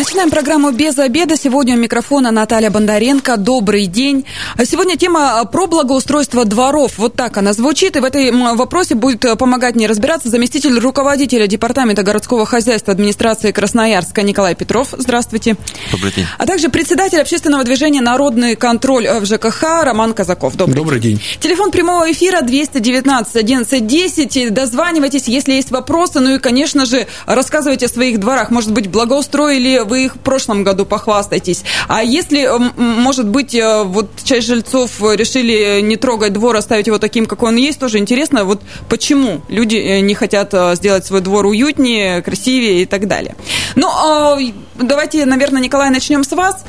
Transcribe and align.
Начинаем 0.00 0.30
программу 0.30 0.70
«Без 0.70 0.98
обеда». 0.98 1.36
Сегодня 1.36 1.74
у 1.74 1.78
микрофона 1.78 2.30
Наталья 2.30 2.70
Бондаренко. 2.70 3.36
Добрый 3.36 3.84
день. 3.84 4.24
Сегодня 4.64 4.96
тема 4.96 5.44
про 5.44 5.66
благоустройство 5.66 6.46
дворов. 6.46 6.92
Вот 6.96 7.16
так 7.16 7.36
она 7.36 7.52
звучит. 7.52 7.96
И 7.96 8.00
в 8.00 8.04
этом 8.04 8.56
вопросе 8.56 8.94
будет 8.94 9.20
помогать 9.38 9.74
мне 9.74 9.86
разбираться 9.86 10.30
заместитель 10.30 10.78
руководителя 10.78 11.46
Департамента 11.46 12.02
городского 12.02 12.46
хозяйства 12.46 12.94
администрации 12.94 13.52
Красноярска 13.52 14.22
Николай 14.22 14.54
Петров. 14.54 14.94
Здравствуйте. 14.96 15.58
Добрый 15.92 16.12
день. 16.12 16.24
А 16.38 16.46
также 16.46 16.70
председатель 16.70 17.20
общественного 17.20 17.62
движения 17.64 18.00
«Народный 18.00 18.56
контроль» 18.56 19.06
в 19.06 19.26
ЖКХ 19.26 19.82
Роман 19.82 20.14
Казаков. 20.14 20.56
Добрый, 20.56 20.76
Добрый 20.76 21.00
день. 21.00 21.18
день. 21.18 21.26
Телефон 21.40 21.70
прямого 21.70 22.10
эфира 22.10 22.40
219 22.40 23.36
11 23.36 23.86
10. 23.86 24.54
Дозванивайтесь, 24.54 25.28
если 25.28 25.52
есть 25.52 25.70
вопросы. 25.70 26.20
Ну 26.20 26.36
и, 26.36 26.38
конечно 26.38 26.86
же, 26.86 27.06
рассказывайте 27.26 27.84
о 27.84 27.90
своих 27.90 28.18
дворах. 28.18 28.50
Может 28.50 28.72
быть, 28.72 28.86
благоустроили 28.86 29.89
вы 29.90 30.04
их 30.04 30.14
в 30.14 30.18
прошлом 30.20 30.64
году, 30.64 30.86
похвастайтесь. 30.86 31.64
А 31.88 32.02
если, 32.02 32.48
может 32.76 33.28
быть, 33.28 33.54
э, 33.54 33.82
вот 33.82 34.08
часть 34.22 34.46
жильцов 34.46 35.00
решили 35.00 35.80
не 35.80 35.96
трогать 35.96 36.32
двор, 36.32 36.56
оставить 36.56 36.86
его 36.86 36.98
таким, 36.98 37.26
какой 37.26 37.48
он 37.48 37.56
есть, 37.56 37.80
тоже 37.80 37.98
интересно, 37.98 38.44
вот 38.44 38.62
почему 38.88 39.42
люди 39.48 39.76
э, 39.76 40.00
не 40.00 40.14
хотят 40.14 40.54
э, 40.54 40.74
сделать 40.76 41.04
свой 41.04 41.20
двор 41.20 41.46
уютнее, 41.46 42.22
красивее 42.22 42.82
и 42.82 42.86
так 42.86 43.08
далее. 43.08 43.34
Ну, 43.74 43.88
а, 43.88 44.38
давайте, 44.76 45.26
наверное, 45.26 45.60
Николай, 45.60 45.90
начнем 45.90 46.24
с 46.24 46.32
вас. 46.32 46.64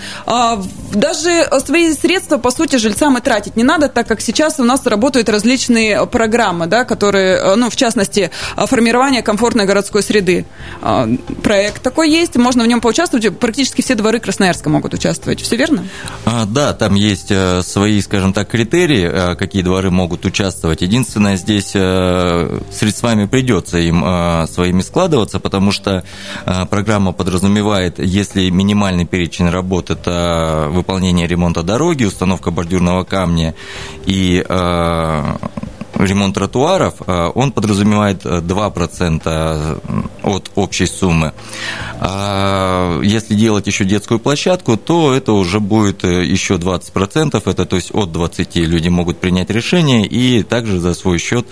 Даже 0.94 1.48
свои 1.66 1.94
средства, 1.94 2.38
по 2.38 2.52
сути, 2.52 2.78
жильцам 2.78 3.18
и 3.18 3.22
тратить 3.22 3.56
не 3.56 3.64
надо, 3.64 3.88
так 3.90 4.08
как 4.08 4.22
сейчас 4.22 4.60
у 4.60 4.64
нас 4.64 4.86
работают 4.86 5.30
различные 5.30 6.06
программы, 6.08 6.68
да, 6.68 6.86
которые, 6.86 7.56
ну, 7.56 7.70
в 7.70 7.76
частности, 7.76 8.32
формирование 8.56 9.22
комфортной 9.22 9.66
городской 9.66 10.04
среды. 10.04 10.46
Проект 11.44 11.82
такой 11.82 12.10
есть, 12.10 12.36
можно 12.36 12.64
в 12.64 12.68
нем 12.68 12.82
поучаствовать 12.82 13.02
участвовать, 13.02 13.40
практически 13.40 13.82
все 13.82 13.96
дворы 13.96 14.20
Красноярска 14.20 14.70
могут 14.70 14.94
участвовать, 14.94 15.42
все 15.42 15.56
верно? 15.56 15.86
А, 16.26 16.46
да, 16.46 16.74
там 16.74 16.96
есть 16.96 17.32
э, 17.32 17.62
свои, 17.64 18.02
скажем 18.02 18.34
так, 18.34 18.50
критерии, 18.50 19.10
э, 19.12 19.36
какие 19.36 19.62
дворы 19.62 19.92
могут 19.92 20.26
участвовать. 20.26 20.82
Единственное, 20.82 21.38
здесь 21.38 21.72
э, 21.74 22.60
средствами 22.72 23.26
придется 23.26 23.78
им 23.78 24.02
своими 24.48 24.82
складываться, 24.82 25.40
потому 25.40 25.72
что 25.72 26.04
программа 26.70 27.12
подразумевает, 27.12 28.00
если 28.00 28.50
минимальный 28.50 29.06
перечень 29.06 29.50
работ– 29.50 29.90
это 29.90 30.68
выполнение 30.82 31.28
ремонта 31.28 31.64
дороги, 31.64 32.04
установка 32.04 32.52
бордюрного 32.52 33.04
камня 33.04 33.56
и 34.06 34.44
ремонт 36.06 36.36
тротуаров, 36.36 36.96
э, 37.06 37.32
он 37.34 37.52
подразумевает 37.52 38.26
2% 38.26 39.22
э, 39.26 39.80
от 40.24 40.52
общей 40.56 40.88
суммы. 40.88 41.34
А 42.00 43.00
если 43.02 43.36
делать 43.36 43.68
еще 43.68 43.86
детскую 43.86 44.20
площадку, 44.20 44.78
то 44.78 45.14
это 45.14 45.34
уже 45.34 45.60
будет 45.60 46.04
э, 46.04 46.26
еще 46.26 46.56
20%, 46.56 47.42
это 47.46 47.66
то 47.66 47.76
есть 47.76 47.94
от 47.94 48.12
20 48.12 48.56
люди 48.58 48.90
могут 48.90 49.20
принять 49.20 49.50
решение 49.50 50.06
и 50.06 50.44
также 50.44 50.80
за 50.80 50.94
свой 50.94 51.18
счет 51.18 51.46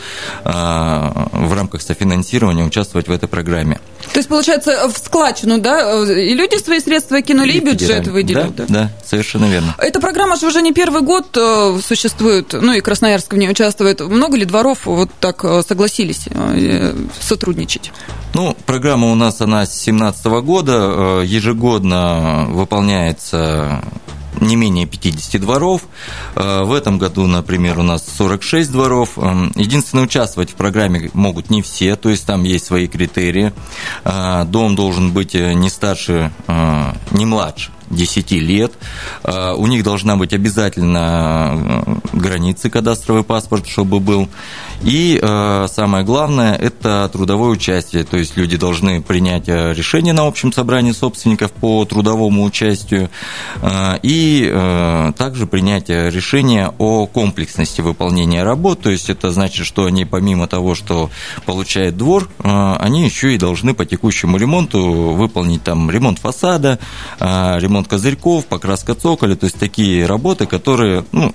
в 0.43 1.53
рамках 1.53 1.81
софинансирования 1.81 2.65
участвовать 2.65 3.07
в 3.07 3.11
этой 3.11 3.27
программе. 3.27 3.79
То 4.13 4.19
есть, 4.19 4.29
получается, 4.29 4.87
в 4.87 4.97
складчину, 4.97 5.59
да, 5.59 6.03
и 6.11 6.33
люди 6.33 6.61
свои 6.61 6.79
средства 6.79 7.21
кинули, 7.21 7.53
и 7.53 7.59
бюджет 7.59 8.07
выделили. 8.07 8.51
Да, 8.55 8.65
да, 8.65 8.65
да, 8.67 8.91
совершенно 9.05 9.45
верно. 9.45 9.75
Эта 9.77 9.99
программа 9.99 10.35
же 10.35 10.47
уже 10.47 10.61
не 10.61 10.73
первый 10.73 11.01
год 11.01 11.37
существует, 11.85 12.53
ну 12.53 12.73
и 12.73 12.81
Красноярск 12.81 13.33
в 13.33 13.37
ней 13.37 13.49
участвует. 13.49 14.01
Много 14.01 14.37
ли 14.37 14.45
дворов 14.45 14.85
вот 14.85 15.09
так 15.19 15.43
э, 15.43 15.61
согласились 15.67 16.25
э, 16.27 16.93
сотрудничать? 17.19 17.91
Ну, 18.33 18.55
программа 18.65 19.11
у 19.11 19.15
нас, 19.15 19.41
она 19.41 19.65
с 19.65 19.69
2017 19.69 20.25
года, 20.43 21.21
э, 21.21 21.23
ежегодно 21.25 22.47
выполняется 22.49 23.83
не 24.39 24.55
менее 24.55 24.85
50 24.85 25.41
дворов. 25.41 25.83
В 26.35 26.73
этом 26.73 26.97
году, 26.97 27.27
например, 27.27 27.79
у 27.79 27.83
нас 27.83 28.05
46 28.17 28.71
дворов. 28.71 29.17
Единственное, 29.55 30.03
участвовать 30.05 30.51
в 30.51 30.55
программе 30.55 31.09
могут 31.13 31.49
не 31.49 31.61
все, 31.61 31.95
то 31.95 32.09
есть 32.09 32.25
там 32.25 32.43
есть 32.43 32.65
свои 32.65 32.87
критерии. 32.87 33.53
Дом 34.03 34.75
должен 34.75 35.11
быть 35.11 35.33
не 35.33 35.69
старше, 35.69 36.31
не 37.11 37.25
младше 37.25 37.71
10 37.89 38.31
лет. 38.31 38.73
А, 39.23 39.53
у 39.55 39.67
них 39.67 39.83
должна 39.83 40.15
быть 40.15 40.33
обязательно 40.33 41.83
э, 41.85 41.95
границы 42.13 42.69
кадастровый 42.69 43.23
паспорт, 43.23 43.67
чтобы 43.67 43.99
был. 43.99 44.29
И 44.81 45.19
э, 45.21 45.67
самое 45.71 46.05
главное– 46.05 46.55
это 46.55 47.09
трудовое 47.11 47.49
участие. 47.49 48.03
То 48.03 48.17
есть 48.17 48.37
люди 48.37 48.57
должны 48.57 49.01
принять 49.01 49.49
э, 49.49 49.73
решение 49.73 50.13
на 50.13 50.27
общем 50.27 50.53
собрании 50.53 50.91
собственников 50.91 51.51
по 51.51 51.85
трудовому 51.85 52.43
участию 52.43 53.09
и 54.03 55.11
также 55.17 55.47
принять 55.47 55.89
решение 55.89 56.71
о 56.77 57.07
комплексности 57.07 57.81
выполнения 57.81 58.43
работ. 58.43 58.81
То 58.81 58.89
есть 58.89 59.09
это 59.09 59.31
значит, 59.31 59.65
что 59.65 59.85
они 59.85 60.05
помимо 60.05 60.47
того, 60.47 60.75
что 60.75 61.09
получает 61.45 61.97
двор, 61.97 62.29
они 62.39 63.03
еще 63.03 63.33
и 63.33 63.37
должны 63.37 63.73
по 63.73 63.85
текущему 63.85 64.37
ремонту 64.37 64.81
выполнить 65.13 65.63
там 65.63 65.89
ремонт 65.89 66.19
фасада, 66.19 66.79
ремонт 67.19 67.78
ремонт 67.79 67.87
козырьков, 67.87 68.45
покраска 68.45 68.93
цоколя, 68.93 69.35
то 69.35 69.45
есть 69.45 69.57
такие 69.57 70.05
работы, 70.05 70.45
которые, 70.45 71.05
ну, 71.11 71.33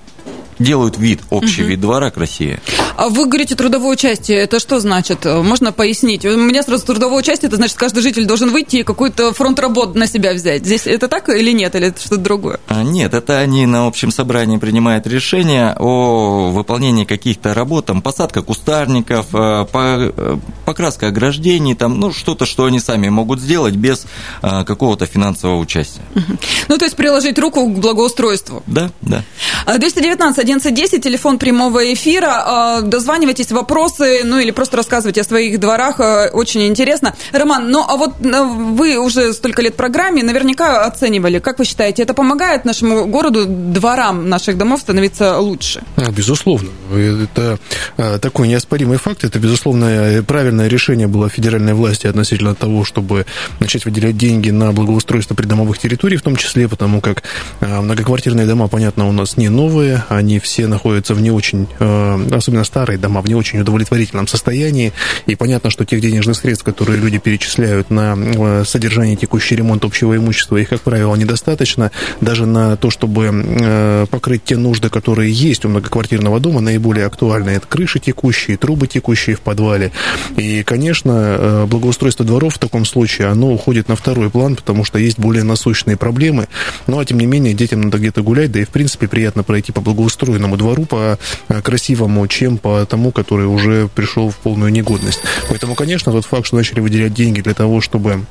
делают 0.59 0.99
вид, 0.99 1.21
общий 1.31 1.62
угу. 1.62 1.71
вид 1.71 1.81
двора 1.81 2.10
красивее. 2.10 2.60
А 2.97 3.09
вы 3.09 3.27
говорите 3.27 3.56
трудовое 3.56 3.93
участие, 3.93 4.38
это 4.38 4.60
что 4.60 4.78
значит? 4.78 5.25
Можно 5.25 5.72
пояснить? 5.72 6.25
У 6.25 6.37
меня 6.37 6.62
сразу 6.62 6.87
трудовое 6.87 7.19
участие, 7.19 7.49
это 7.49 7.56
значит, 7.56 7.77
каждый 7.77 8.03
житель 8.03 8.25
должен 8.25 8.50
выйти 8.50 8.77
и 8.77 8.82
какой-то 8.84 9.32
фронт 9.32 9.59
работ 9.59 9.97
на 9.97 10.06
себя 10.06 10.32
взять. 10.32 10.65
Здесь 10.65 10.87
это 10.87 11.09
так 11.09 11.28
или 11.28 11.50
нет, 11.50 11.75
или 11.75 11.88
это 11.88 12.00
что-то 12.00 12.19
другое? 12.19 12.60
А, 12.69 12.84
нет, 12.84 13.12
это 13.12 13.38
они 13.38 13.66
на 13.66 13.87
общем 13.87 14.12
собрании 14.12 14.59
принимают 14.59 15.09
решение 15.09 15.75
о 15.78 16.50
выполнении 16.50 17.05
каких-то 17.05 17.53
работ, 17.53 17.87
там, 17.87 18.00
посадка 18.00 18.43
кустарников, 18.43 19.26
э, 19.34 19.66
э, 19.72 20.37
покраска 20.65 21.09
ограждений, 21.09 21.75
там, 21.75 21.99
ну, 21.99 22.12
что-то, 22.12 22.47
что 22.47 22.65
они 22.65 22.78
сами 22.78 23.09
могут 23.09 23.41
сделать 23.41 23.75
без 23.75 24.06
э, 24.43 24.65
какого-то 24.65 25.06
финансового 25.06 25.59
участия. 25.59 26.03
Ну, 26.69 26.78
то 26.78 26.84
есть 26.84 26.97
приложить 26.97 27.38
руку 27.38 27.66
к 27.66 27.78
благоустройству. 27.78 28.62
Да, 28.66 28.91
да. 29.03 29.25
219 29.66 30.38
1110, 30.38 31.03
телефон 31.03 31.38
прямого 31.38 31.93
эфира. 31.93 32.84
А, 32.84 32.87
дозванивайтесь, 32.87 33.53
вопросы, 33.53 34.21
ну 34.25 34.39
или 34.39 34.50
просто 34.50 34.77
рассказывайте 34.77 35.21
о 35.21 35.25
своих 35.25 35.61
дворах. 35.61 36.00
А, 36.00 36.28
очень 36.33 36.67
интересно. 36.67 37.15
Роман, 37.33 37.71
ну 37.71 37.84
а 37.87 37.97
вот 37.97 38.15
а, 38.25 38.45
вы 38.45 38.99
уже 38.99 39.33
столько 39.33 39.62
лет 39.62 39.75
в 39.75 39.77
программе, 39.77 40.22
наверняка 40.22 40.84
оценивали. 40.84 41.39
Как 41.39 41.59
вы 41.59 41.65
считаете, 41.65 42.03
это 42.03 42.15
помогает 42.15 42.65
нашему 42.65 43.06
городу, 43.06 43.47
дворам 43.47 44.28
наших 44.28 44.59
домов 44.59 44.81
становиться 44.81 45.39
лучше? 45.39 45.83
Безусловно. 46.17 46.71
Это 46.94 47.59
такой 48.21 48.49
неоспоримый 48.49 48.99
факт. 48.99 49.25
Это, 49.25 49.39
безусловно, 49.39 50.25
правильное 50.27 50.69
решение 50.69 51.06
было 51.06 51.28
федеральной 51.28 51.75
власти 51.75 52.06
относительно 52.06 52.55
того, 52.55 52.84
чтобы 52.84 53.27
начать 53.61 53.84
выделять 53.84 54.17
деньги 54.17 54.50
на 54.50 54.73
благоустройство 54.73 55.34
придомовых 55.34 55.78
территорий, 55.78 56.17
в 56.17 56.23
том 56.23 56.37
числе 56.37 56.69
потому, 56.69 57.00
как 57.00 57.23
многоквартирные 57.61 58.47
дома, 58.47 58.69
понятно, 58.69 59.09
у 59.09 59.12
нас 59.12 59.37
не 59.37 59.49
новые, 59.49 60.05
они 60.09 60.39
все 60.39 60.67
находятся 60.67 61.15
в 61.15 61.21
не 61.21 61.31
очень, 61.31 61.67
э, 61.78 62.28
особенно 62.33 62.65
старые 62.75 62.99
дома, 62.99 63.21
в 63.23 63.29
не 63.29 63.37
очень 63.37 63.61
удовлетворительном 63.61 64.27
состоянии. 64.27 64.93
И 65.27 65.37
понятно, 65.37 65.71
что 65.71 65.85
тех 65.85 66.01
денежных 66.01 66.37
средств, 66.37 66.65
которые 66.65 66.99
люди 66.99 67.19
перечисляют 67.19 67.89
на 67.89 68.17
э, 68.17 68.65
содержание, 68.67 69.15
текущий 69.15 69.55
ремонт 69.55 69.85
общего 69.85 70.17
имущества, 70.17 70.57
их, 70.57 70.71
как 70.71 70.81
правило, 70.81 71.15
недостаточно. 71.15 71.93
Даже 72.21 72.47
на 72.47 72.77
то, 72.77 72.91
чтобы 72.91 73.31
э, 73.33 74.07
покрыть 74.11 74.43
те 74.43 74.56
нужды, 74.56 74.88
которые 74.88 75.31
есть 75.32 75.65
у 75.65 75.69
многоквартирного 75.69 76.41
дома, 76.41 76.61
наиболее 76.61 77.06
актуальны. 77.06 77.50
Это 77.50 77.69
крыши 77.69 78.00
текущие, 78.00 78.56
трубы 78.56 78.88
текущие 78.88 79.37
в 79.37 79.41
подвале. 79.41 79.93
И, 80.37 80.65
конечно, 80.65 81.67
благоустройство 81.69 82.26
дворов 82.26 82.56
в 82.56 82.59
таком 82.59 82.85
случае, 82.85 83.29
оно 83.29 83.53
уходит 83.53 83.88
на 83.88 83.94
второй 83.94 84.31
план, 84.31 84.56
потому 84.56 84.85
что 84.85 84.99
есть 84.99 85.21
более 85.21 85.44
насущные 85.44 85.97
проблемы. 85.97 86.49
Ну, 86.88 86.99
а 86.99 87.05
тем 87.05 87.21
не 87.21 87.26
менее, 87.26 87.55
детям 87.55 87.82
надо 87.82 87.99
где-то 87.99 88.23
гулять, 88.23 88.50
да 88.50 88.59
и, 88.59 88.65
в 88.65 88.71
принципе, 88.71 89.06
приятно 89.06 89.44
пройти 89.44 89.71
по 89.71 89.81
благоустроенному 89.81 90.56
двору, 90.56 90.87
по 90.87 91.21
э, 91.49 91.62
красивому, 91.62 92.26
чем 92.26 92.59
по 92.64 92.87
тому, 92.87 93.12
который 93.12 93.46
уже 93.46 93.88
пришел 93.94 94.31
в 94.31 94.37
полную 94.37 94.72
негодность. 94.72 95.20
Поэтому, 95.50 95.75
конечно, 95.75 96.11
тот 96.12 96.25
факт, 96.25 96.46
что 96.46 96.56
начали 96.56 96.81
выделять 96.81 97.12
деньги 97.12 97.43
для 97.43 97.52
того, 97.52 97.82
чтобы 97.82 98.25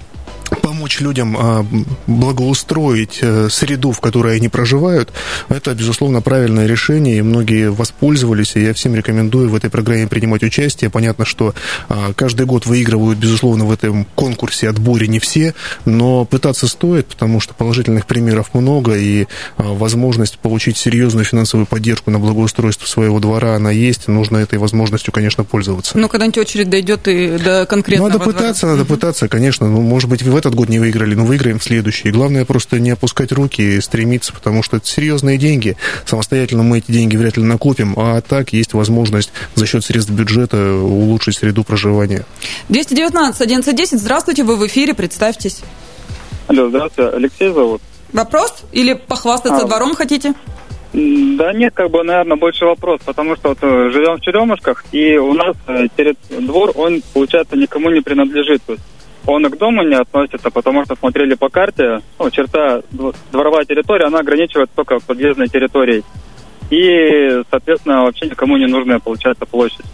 помочь 0.62 1.00
людям 1.00 1.36
а, 1.38 1.66
благоустроить 2.08 3.20
э, 3.22 3.48
среду, 3.50 3.92
в 3.92 4.00
которой 4.00 4.36
они 4.36 4.50
проживают, 4.50 5.12
это, 5.50 5.74
безусловно, 5.74 6.22
правильное 6.22 6.68
решение, 6.68 7.18
и 7.18 7.22
многие 7.22 7.72
воспользовались, 7.72 8.56
и 8.56 8.62
я 8.62 8.74
всем 8.74 8.96
рекомендую 8.96 9.50
в 9.50 9.56
этой 9.56 9.70
программе 9.70 10.08
принимать 10.08 10.44
участие. 10.44 10.90
Понятно, 10.90 11.26
что 11.26 11.54
а, 11.90 12.14
каждый 12.14 12.46
год 12.46 12.66
выигрывают, 12.66 13.20
безусловно, 13.20 13.66
в 13.66 13.72
этом 13.72 14.06
конкурсе, 14.16 14.70
отборе 14.70 15.08
не 15.08 15.20
все, 15.20 15.54
но 15.86 16.26
пытаться 16.26 16.68
стоит, 16.68 17.08
потому 17.08 17.40
что 17.40 17.54
положительных 17.54 18.06
примеров 18.06 18.54
много, 18.54 18.96
и 18.96 19.28
а, 19.58 19.64
возможность 19.74 20.38
получить 20.40 20.78
серьезную 20.78 21.26
финансовую 21.26 21.66
поддержку 21.66 22.12
на 22.12 22.20
благоустройство 22.20 22.86
своего 22.86 23.20
двора, 23.20 23.56
она 23.56 23.72
есть, 23.72 24.08
нужно 24.08 24.38
этой 24.38 24.60
возможностью, 24.60 25.14
конечно, 25.14 25.44
пользоваться. 25.44 25.98
Ну, 25.98 26.08
когда-нибудь 26.10 26.38
очередь 26.38 26.70
дойдет 26.70 27.08
и 27.08 27.38
до 27.38 27.66
конкретного 27.66 28.10
Надо 28.10 28.24
пытаться, 28.24 28.62
двора. 28.62 28.78
надо 28.78 28.86
пытаться, 28.90 29.28
конечно. 29.28 29.70
Ну, 29.70 29.82
может 29.82 30.10
быть, 30.10 30.22
в 30.22 30.26
этот 30.44 30.56
год 30.56 30.69
не 30.69 30.80
выиграли, 30.80 31.16
но 31.16 31.25
выиграем 31.25 31.60
в 31.60 31.63
следующий. 31.63 32.10
И 32.10 32.12
главное 32.12 32.45
просто 32.45 32.80
не 32.80 32.92
опускать 32.92 33.31
руки 33.31 33.62
и 33.62 33.81
стремиться, 33.81 34.34
потому 34.34 34.62
что 34.62 34.78
это 34.78 34.86
серьезные 34.86 35.38
деньги. 35.38 35.78
Самостоятельно 36.06 36.63
мы 36.63 36.80
эти 36.80 36.92
деньги 36.92 37.16
вряд 37.16 37.38
ли 37.38 37.44
накопим, 37.44 37.94
а 37.98 38.22
так 38.22 38.54
есть 38.54 38.74
возможность 38.74 39.31
за 39.56 39.66
счет 39.66 39.86
средств 39.86 40.12
бюджета 40.12 40.75
улучшить 40.75 41.38
среду 41.38 41.63
проживания. 41.63 42.25
219 42.69 43.42
1110, 43.42 44.00
здравствуйте, 44.00 44.44
вы 44.44 44.57
в 44.57 44.68
эфире, 44.68 44.94
представьтесь. 44.94 45.62
Алло, 46.48 46.69
здравствуйте, 46.69 47.16
Алексей 47.16 47.50
зовут. 47.51 47.81
Вопрос? 48.12 48.63
Или 48.72 48.94
похвастаться 48.94 49.63
а, 49.63 49.68
двором 49.68 49.95
хотите? 49.95 50.34
Да 50.94 51.51
нет, 51.54 51.74
как 51.74 51.90
бы, 51.90 52.04
наверное, 52.04 52.38
больше 52.38 52.66
вопрос, 52.66 53.01
потому 53.04 53.36
что 53.36 53.50
вот 53.50 53.57
э, 53.62 53.90
живем 53.92 54.18
в 54.18 54.22
Черемушках, 54.22 54.86
и 54.92 55.18
у 55.18 55.34
нас 55.34 55.56
э, 55.68 55.88
двор, 56.40 56.72
он, 56.75 57.01
получается, 57.13 57.56
никому 57.56 57.90
не 57.90 58.01
принадлежит. 58.01 58.62
То 58.68 58.74
есть 58.74 58.84
он 59.25 59.46
и 59.46 59.50
к 59.50 59.58
дому 59.58 59.84
не 59.84 59.96
относится, 59.96 60.50
потому 60.50 60.84
что 60.86 60.96
смотрели 60.96 61.36
по 61.36 61.50
карте, 61.50 62.02
ну, 62.20 62.30
черта 62.30 62.81
дворовая 63.31 63.66
территория, 63.66 64.06
она 64.06 64.20
ограничивает 64.20 64.70
только 64.75 65.00
подъездной 65.00 65.48
территорией. 65.48 66.04
И, 66.70 67.44
соответственно, 67.50 68.04
вообще 68.04 68.25
никому 68.25 68.58
не 68.58 68.68
нужная, 68.68 69.00
получается, 69.00 69.46
площадь. 69.46 69.86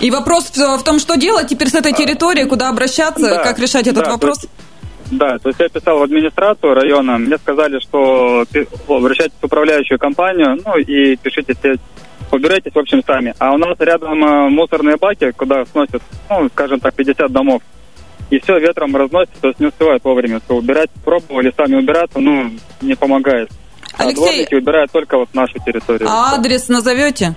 И 0.00 0.10
вопрос 0.10 0.50
в 0.54 0.82
том, 0.82 0.98
что 0.98 1.16
делать 1.16 1.48
теперь 1.48 1.68
с 1.68 1.74
этой 1.74 1.92
территорией, 1.92 2.46
куда 2.46 2.68
обращаться, 2.68 3.30
да, 3.30 3.42
как 3.42 3.58
решать 3.58 3.86
этот 3.86 4.04
да, 4.04 4.10
вопрос? 4.12 4.38
То 4.38 4.46
есть, 4.46 4.52
да, 5.12 5.38
то 5.38 5.48
есть 5.48 5.60
я 5.60 5.68
писал 5.68 5.98
в 5.98 6.02
администрацию 6.02 6.74
района, 6.74 7.16
мне 7.18 7.38
сказали, 7.38 7.78
что 7.80 8.44
обращайтесь 8.88 9.36
в 9.40 9.46
управляющую 9.46 9.98
компанию, 9.98 10.60
ну 10.64 10.76
и 10.76 11.16
пишите 11.16 11.54
все, 11.54 11.76
убирайтесь, 12.32 12.72
в 12.72 12.78
общем, 12.78 13.02
сами. 13.06 13.34
А 13.38 13.52
у 13.52 13.58
нас 13.58 13.76
рядом 13.78 14.24
э, 14.24 14.48
мусорные 14.48 14.96
баки, 14.96 15.30
куда 15.32 15.64
сносят, 15.66 16.02
ну, 16.30 16.48
скажем 16.48 16.80
так, 16.80 16.94
50 16.94 17.30
домов. 17.30 17.62
И 18.30 18.40
все 18.40 18.58
ветром 18.58 18.96
разносится, 18.96 19.40
то 19.40 19.48
есть 19.48 19.60
не 19.60 19.66
успевают 19.66 20.02
вовремя 20.02 20.40
все 20.44 20.54
убирать. 20.54 20.90
Пробовали 21.04 21.52
сами 21.56 21.76
убираться, 21.76 22.18
ну, 22.18 22.50
не 22.80 22.94
помогает. 22.94 23.50
А 23.96 24.02
Алексей... 24.02 24.22
А 24.22 24.26
дворники 24.26 24.54
убирают 24.54 24.90
только 24.90 25.16
вот 25.16 25.32
нашу 25.34 25.58
территорию. 25.64 26.08
А 26.08 26.34
адрес 26.34 26.68
назовете? 26.68 27.36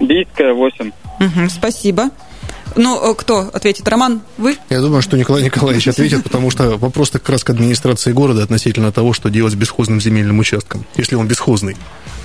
Бийская, 0.00 0.52
8. 0.52 0.90
Угу, 1.20 1.48
спасибо. 1.48 2.10
Ну, 2.76 3.12
э, 3.12 3.14
кто 3.14 3.48
ответит? 3.52 3.86
Роман, 3.88 4.22
вы? 4.36 4.56
Я 4.68 4.80
думаю, 4.80 5.00
что 5.00 5.16
Николай 5.16 5.42
Николаевич 5.44 5.88
ответит, 5.88 6.24
потому 6.24 6.50
что 6.50 6.76
вопрос 6.76 7.10
как 7.10 7.28
раз 7.28 7.44
к 7.44 7.50
администрации 7.50 8.12
города 8.12 8.42
относительно 8.42 8.92
того, 8.92 9.12
что 9.12 9.30
делать 9.30 9.52
с 9.52 9.56
бесхозным 9.56 10.00
земельным 10.00 10.38
участком, 10.38 10.84
если 10.96 11.14
он 11.14 11.28
бесхозный. 11.28 11.76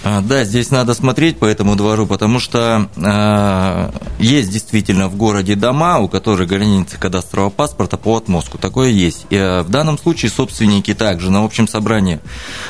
А, 0.03 0.21
да, 0.21 0.45
здесь 0.45 0.71
надо 0.71 0.93
смотреть 0.93 1.39
по 1.39 1.45
этому 1.45 1.75
двору, 1.75 2.07
потому 2.07 2.39
что 2.39 2.89
э, 2.95 3.91
есть 4.19 4.49
действительно 4.49 5.09
в 5.09 5.15
городе 5.15 5.55
дома, 5.55 5.99
у 5.99 6.07
которых 6.07 6.47
границы 6.47 6.97
кадастрового 6.97 7.49
паспорта 7.49 7.97
по 7.97 8.15
отмостку. 8.15 8.57
Такое 8.57 8.89
есть. 8.89 9.25
И, 9.29 9.35
э, 9.35 9.61
в 9.61 9.69
данном 9.69 9.97
случае 9.97 10.31
собственники 10.31 10.93
также 10.93 11.29
на 11.29 11.43
общем 11.43 11.67
собрании 11.67 12.19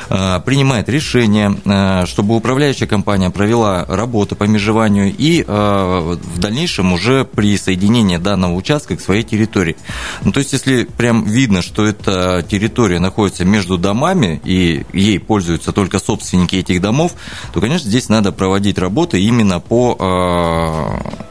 э, 0.08 0.40
принимают 0.44 0.88
решение, 0.88 1.56
э, 1.64 2.06
чтобы 2.06 2.34
управляющая 2.34 2.88
компания 2.88 3.30
провела 3.30 3.84
работу 3.86 4.34
по 4.34 4.44
межеванию 4.44 5.14
и 5.16 5.44
э, 5.46 5.46
в 5.46 6.38
дальнейшем 6.38 6.92
уже 6.92 7.24
присоединение 7.24 8.18
данного 8.18 8.54
участка 8.54 8.96
к 8.96 9.00
своей 9.00 9.22
территории. 9.22 9.76
Ну, 10.24 10.32
то 10.32 10.40
есть, 10.40 10.52
если 10.52 10.84
прям 10.84 11.24
видно, 11.24 11.62
что 11.62 11.86
эта 11.86 12.44
территория 12.48 12.98
находится 12.98 13.44
между 13.44 13.78
домами 13.78 14.40
и 14.44 14.84
ей 14.92 15.20
пользуются 15.20 15.70
только 15.72 16.00
собственники 16.00 16.56
этих 16.56 16.80
домов, 16.80 17.12
то, 17.52 17.60
конечно, 17.60 17.88
здесь 17.88 18.08
надо 18.08 18.32
проводить 18.32 18.78
работы 18.78 19.20
именно 19.20 19.60
по 19.60 19.96
э, 19.98 21.29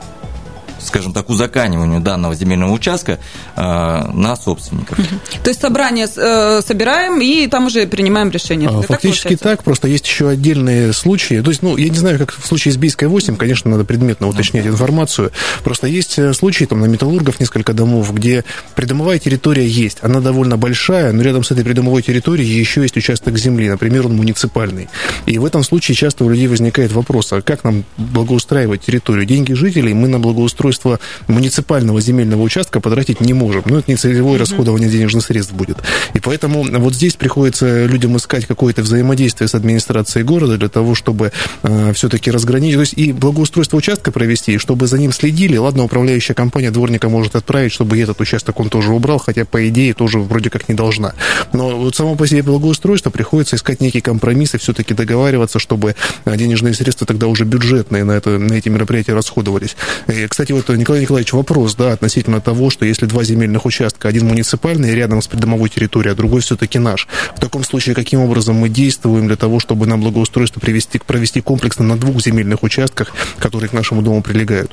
скажем 0.81 1.13
так, 1.13 1.29
узаканиванию 1.29 1.99
данного 1.99 2.35
земельного 2.35 2.71
участка 2.71 3.19
э, 3.55 3.61
на 3.61 4.35
собственников. 4.35 4.97
То 5.43 5.49
есть 5.49 5.61
собрание 5.61 6.07
э, 6.15 6.61
собираем 6.65 7.21
и 7.21 7.47
там 7.47 7.67
уже 7.67 7.87
принимаем 7.87 8.29
решение. 8.31 8.69
А, 8.69 8.81
фактически 8.81 9.35
так, 9.35 9.57
так, 9.57 9.63
просто 9.63 9.87
есть 9.87 10.07
еще 10.07 10.29
отдельные 10.29 10.93
случаи. 10.93 11.41
То 11.41 11.49
есть, 11.49 11.61
ну, 11.61 11.77
я 11.77 11.89
не 11.89 11.97
знаю, 11.97 12.17
как 12.17 12.31
в 12.31 12.45
случае 12.45 12.73
с 12.73 12.77
Бийской 12.77 13.07
8, 13.07 13.35
конечно, 13.35 13.69
надо 13.69 13.83
предметно 13.83 14.27
уточнять 14.27 14.65
информацию. 14.65 15.31
Просто 15.63 15.87
есть 15.87 16.17
э, 16.17 16.33
случаи, 16.33 16.65
там, 16.65 16.79
на 16.79 16.85
Металлургов 16.85 17.39
несколько 17.39 17.73
домов, 17.73 18.13
где 18.13 18.43
придомовая 18.75 19.19
территория 19.19 19.67
есть. 19.67 19.97
Она 20.01 20.19
довольно 20.19 20.57
большая, 20.57 21.11
но 21.11 21.21
рядом 21.21 21.43
с 21.43 21.51
этой 21.51 21.63
придомовой 21.63 22.01
территорией 22.01 22.59
еще 22.59 22.81
есть 22.81 22.97
участок 22.97 23.37
земли, 23.37 23.69
например, 23.69 24.05
он 24.05 24.15
муниципальный. 24.15 24.89
И 25.25 25.37
в 25.37 25.45
этом 25.45 25.63
случае 25.63 25.95
часто 25.95 26.23
у 26.23 26.29
людей 26.29 26.47
возникает 26.47 26.91
вопрос, 26.91 27.33
а 27.33 27.41
как 27.41 27.63
нам 27.63 27.83
благоустраивать 27.97 28.81
территорию? 28.81 29.25
Деньги 29.25 29.53
жителей 29.53 29.93
мы 29.93 30.07
на 30.07 30.19
благоустройство 30.19 30.68
устройство 30.69 30.99
муниципального 31.27 31.99
земельного 32.01 32.41
участка 32.41 32.79
потратить 32.79 33.21
не 33.21 33.33
можем. 33.33 33.63
Ну, 33.65 33.79
это 33.79 33.91
не 33.91 33.97
целевое 33.97 34.35
mm-hmm. 34.35 34.39
расходование 34.39 34.89
денежных 34.89 35.25
средств 35.25 35.53
будет. 35.53 35.77
И 36.13 36.19
поэтому 36.19 36.63
вот 36.63 36.93
здесь 36.93 37.15
приходится 37.15 37.85
людям 37.85 38.15
искать 38.17 38.45
какое-то 38.45 38.81
взаимодействие 38.81 39.47
с 39.47 39.55
администрацией 39.55 40.23
города 40.23 40.57
для 40.57 40.69
того, 40.69 40.95
чтобы 40.95 41.31
э, 41.63 41.93
все-таки 41.93 42.31
разграничить, 42.31 42.75
то 42.75 42.81
есть 42.81 42.93
и 42.93 43.11
благоустройство 43.11 43.77
участка 43.77 44.11
провести, 44.11 44.57
чтобы 44.57 44.87
за 44.87 44.97
ним 44.97 45.11
следили. 45.11 45.57
Ладно, 45.57 45.83
управляющая 45.83 46.35
компания 46.35 46.71
дворника 46.71 47.09
может 47.09 47.35
отправить, 47.35 47.71
чтобы 47.71 47.99
этот 47.99 48.21
участок 48.21 48.59
он 48.59 48.69
тоже 48.69 48.91
убрал, 48.91 49.19
хотя, 49.19 49.45
по 49.45 49.67
идее, 49.67 49.93
тоже 49.93 50.19
вроде 50.19 50.49
как 50.49 50.69
не 50.69 50.75
должна. 50.75 51.13
Но 51.53 51.77
вот 51.77 51.95
само 51.95 52.15
по 52.15 52.27
себе 52.27 52.43
благоустройство 52.43 53.09
приходится 53.09 53.55
искать 53.55 53.81
некий 53.81 54.01
компромисс 54.01 54.55
и 54.55 54.57
все-таки 54.57 54.93
договариваться, 54.93 55.59
чтобы 55.59 55.95
денежные 56.25 56.73
средства 56.73 57.07
тогда 57.07 57.27
уже 57.27 57.45
бюджетные 57.45 58.03
на, 58.03 58.11
это, 58.13 58.37
на 58.37 58.53
эти 58.53 58.69
мероприятия 58.69 59.13
расходовались. 59.13 59.75
И, 60.07 60.27
кстати, 60.27 60.51
вот, 60.51 60.58
Николай 60.67 61.01
Николаевич, 61.01 61.33
вопрос, 61.33 61.75
да, 61.75 61.93
относительно 61.93 62.41
того, 62.41 62.69
что 62.69 62.85
если 62.85 63.05
два 63.05 63.23
земельных 63.23 63.65
участка, 63.65 64.07
один 64.07 64.27
муниципальный 64.27 64.93
рядом 64.93 65.21
с 65.21 65.27
придомовой 65.27 65.69
территорией, 65.69 66.13
а 66.13 66.15
другой 66.15 66.41
все-таки 66.41 66.79
наш. 66.79 67.07
В 67.35 67.39
таком 67.39 67.63
случае, 67.63 67.95
каким 67.95 68.21
образом 68.21 68.55
мы 68.55 68.69
действуем 68.69 69.27
для 69.27 69.35
того, 69.35 69.59
чтобы 69.59 69.87
на 69.87 69.97
благоустройство 69.97 70.59
привести, 70.59 70.99
провести 70.99 71.41
комплексно 71.41 71.85
на 71.85 71.97
двух 71.97 72.21
земельных 72.21 72.63
участках, 72.63 73.11
которые 73.37 73.69
к 73.69 73.73
нашему 73.73 74.01
дому 74.01 74.21
прилегают? 74.21 74.71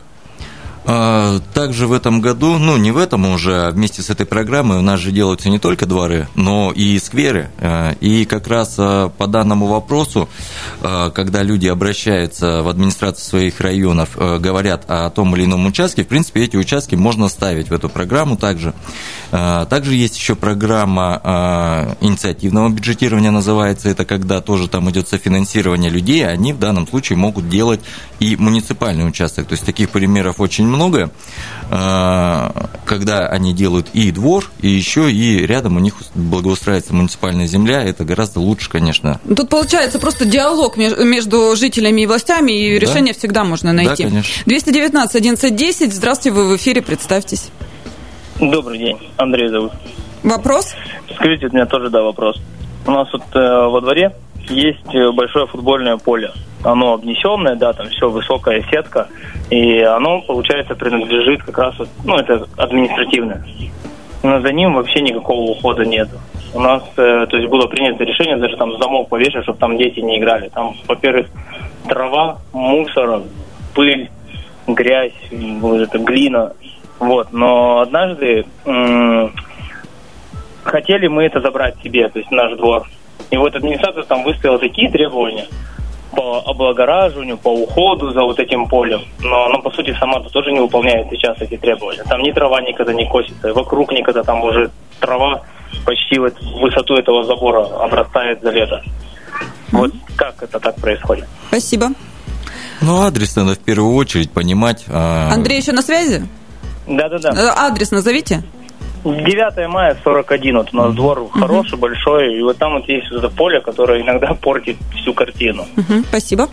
А, 0.88 1.40
также 1.52 1.88
в 1.88 1.92
этом 1.92 2.20
году, 2.20 2.58
ну 2.58 2.76
не 2.76 2.92
в 2.92 2.96
этом 2.96 3.26
уже, 3.26 3.66
а 3.66 3.70
вместе 3.70 4.02
с 4.02 4.10
этой 4.10 4.24
программой 4.24 4.78
у 4.78 4.82
нас 4.82 5.00
же 5.00 5.10
делаются 5.10 5.48
не 5.50 5.58
только 5.58 5.84
дворы, 5.84 6.28
но 6.36 6.72
и 6.72 6.96
скверы. 7.00 7.50
А, 7.58 7.92
и 8.00 8.24
как 8.24 8.46
раз 8.46 8.76
по 8.76 9.26
данному 9.26 9.66
вопросу, 9.66 10.28
когда 10.80 11.42
люди 11.42 11.66
обращаются 11.66 12.62
в 12.62 12.68
администрацию 12.68 13.24
своих 13.24 13.60
районов, 13.60 14.16
говорят 14.16 14.84
о 14.88 15.10
том 15.10 15.34
или 15.34 15.44
ином 15.44 15.66
участке, 15.66 16.04
в 16.04 16.08
принципе, 16.08 16.44
эти 16.44 16.56
участки 16.56 16.94
можно 16.94 17.28
ставить 17.28 17.68
в 17.70 17.72
эту 17.72 17.88
программу 17.88 18.36
также. 18.36 18.72
Также 19.30 19.94
есть 19.94 20.16
еще 20.16 20.36
программа 20.36 21.96
инициативного 22.00 22.68
бюджетирования, 22.68 23.32
называется 23.32 23.88
это, 23.88 24.04
когда 24.04 24.40
тоже 24.40 24.68
там 24.68 24.88
идет 24.90 25.08
софинансирование 25.08 25.90
людей, 25.90 26.26
они 26.26 26.52
в 26.52 26.58
данном 26.58 26.86
случае 26.86 27.18
могут 27.18 27.48
делать 27.48 27.80
и 28.20 28.36
муниципальный 28.36 29.08
участок. 29.08 29.48
То 29.48 29.54
есть 29.54 29.66
таких 29.66 29.90
примеров 29.90 30.40
очень 30.40 30.66
много, 30.66 30.75
а, 31.70 32.68
когда 32.84 33.26
они 33.26 33.52
делают 33.52 33.88
и 33.92 34.12
двор, 34.12 34.50
и 34.60 34.68
еще 34.68 35.10
и 35.10 35.44
рядом 35.46 35.76
у 35.76 35.80
них 35.80 35.94
благоустраивается 36.14 36.94
муниципальная 36.94 37.46
земля, 37.46 37.82
это 37.82 38.04
гораздо 38.04 38.40
лучше, 38.40 38.70
конечно. 38.70 39.20
Тут 39.36 39.48
получается 39.48 39.98
просто 39.98 40.24
диалог 40.24 40.76
между 40.76 41.54
жителями 41.56 42.02
и 42.02 42.06
властями, 42.06 42.52
и 42.52 42.78
да? 42.78 42.86
решение 42.86 43.14
всегда 43.14 43.44
можно 43.44 43.72
найти. 43.72 44.04
Да, 44.04 44.10
конечно. 44.10 44.44
219 44.46 45.16
1110, 45.16 45.92
здравствуйте, 45.92 46.36
вы 46.36 46.48
в 46.48 46.56
эфире, 46.56 46.82
представьтесь. 46.82 47.50
Добрый 48.40 48.78
день, 48.78 48.98
Андрей 49.16 49.48
зовут. 49.48 49.72
Вопрос? 50.22 50.74
Скажите, 51.14 51.46
у 51.46 51.52
меня 51.52 51.66
тоже, 51.66 51.90
да, 51.90 52.02
вопрос. 52.02 52.40
У 52.86 52.90
нас 52.90 53.08
вот 53.12 53.22
э, 53.34 53.38
во 53.38 53.80
дворе 53.80 54.14
есть 54.48 54.94
э, 54.94 55.10
большое 55.12 55.46
футбольное 55.46 55.96
поле. 55.96 56.30
Оно 56.62 56.94
обнесенное, 56.94 57.54
да, 57.54 57.72
там 57.72 57.88
все 57.88 58.08
высокая 58.08 58.62
сетка, 58.70 59.08
и 59.50 59.80
оно, 59.80 60.20
получается, 60.22 60.74
принадлежит 60.74 61.42
как 61.42 61.58
раз, 61.58 61.78
вот, 61.78 61.88
ну, 62.04 62.16
это 62.16 62.46
административное. 62.56 63.44
Но 64.22 64.40
за 64.40 64.52
ним 64.52 64.74
вообще 64.74 65.00
никакого 65.00 65.50
ухода 65.50 65.84
нет. 65.84 66.08
У 66.54 66.60
нас, 66.60 66.82
э, 66.96 67.26
то 67.28 67.36
есть, 67.36 67.48
было 67.48 67.66
принято 67.66 68.02
решение 68.02 68.36
даже 68.36 68.56
там 68.56 68.76
замок 68.78 69.08
повешать, 69.08 69.42
чтобы 69.42 69.58
там 69.58 69.76
дети 69.76 70.00
не 70.00 70.18
играли. 70.18 70.48
Там, 70.48 70.74
во-первых, 70.88 71.26
трава, 71.86 72.38
мусор, 72.52 73.22
пыль, 73.74 74.10
грязь, 74.66 75.12
вот 75.60 75.80
это 75.80 75.98
глина. 75.98 76.52
Вот. 76.98 77.32
Но 77.32 77.80
однажды 77.80 78.46
хотели 80.64 81.06
мы 81.06 81.24
это 81.24 81.40
забрать 81.40 81.76
себе, 81.82 82.08
то 82.08 82.18
есть 82.18 82.30
наш 82.30 82.56
двор. 82.56 82.88
И 83.30 83.36
вот 83.36 83.54
администрация 83.54 84.02
там 84.04 84.24
выставила 84.24 84.58
такие 84.58 84.90
требования 84.90 85.46
по 86.16 86.42
облагораживанию, 86.46 87.36
по 87.36 87.48
уходу 87.48 88.10
за 88.12 88.22
вот 88.22 88.38
этим 88.40 88.66
полем. 88.66 89.02
Но 89.20 89.46
она, 89.46 89.58
по 89.58 89.70
сути, 89.70 89.94
сама 90.00 90.18
-то 90.18 90.30
тоже 90.30 90.50
не 90.50 90.60
выполняет 90.60 91.08
сейчас 91.10 91.40
эти 91.40 91.56
требования. 91.56 92.02
Там 92.08 92.22
ни 92.22 92.32
трава 92.32 92.60
никогда 92.62 92.92
не 92.92 93.06
косится, 93.08 93.48
и 93.48 93.52
вокруг 93.52 93.92
никогда 93.92 94.22
там 94.22 94.42
уже 94.42 94.70
трава 94.98 95.42
почти 95.84 96.18
вот 96.18 96.34
в 96.40 96.60
высоту 96.60 96.94
этого 96.94 97.24
забора 97.24 97.66
обрастает 97.84 98.40
за 98.40 98.50
лето. 98.50 98.82
Вот 99.72 99.92
как 100.16 100.42
это 100.42 100.58
так 100.58 100.76
происходит? 100.76 101.26
Спасибо. 101.48 101.88
Ну, 102.80 103.02
адрес 103.02 103.36
надо 103.36 103.54
в 103.54 103.58
первую 103.58 103.94
очередь 103.94 104.30
понимать. 104.30 104.84
А... 104.88 105.30
Андрей 105.32 105.60
еще 105.60 105.72
на 105.72 105.82
связи? 105.82 106.26
Да-да-да. 106.86 107.30
Э, 107.30 107.52
адрес 107.56 107.90
назовите. 107.90 108.42
9 109.12 109.68
мая 109.68 109.96
41, 110.02 110.56
вот 110.56 110.68
у 110.72 110.76
нас 110.76 110.94
двор 110.94 111.20
угу. 111.20 111.28
хороший, 111.30 111.78
большой, 111.78 112.38
и 112.38 112.42
вот 112.42 112.56
там 112.58 112.74
вот 112.74 112.88
есть 112.88 113.10
вот 113.10 113.18
это 113.18 113.28
поле, 113.28 113.60
которое 113.60 114.00
иногда 114.00 114.34
портит 114.34 114.76
всю 115.00 115.14
картину. 115.14 115.66
Угу, 115.76 116.04
спасибо. 116.08 116.48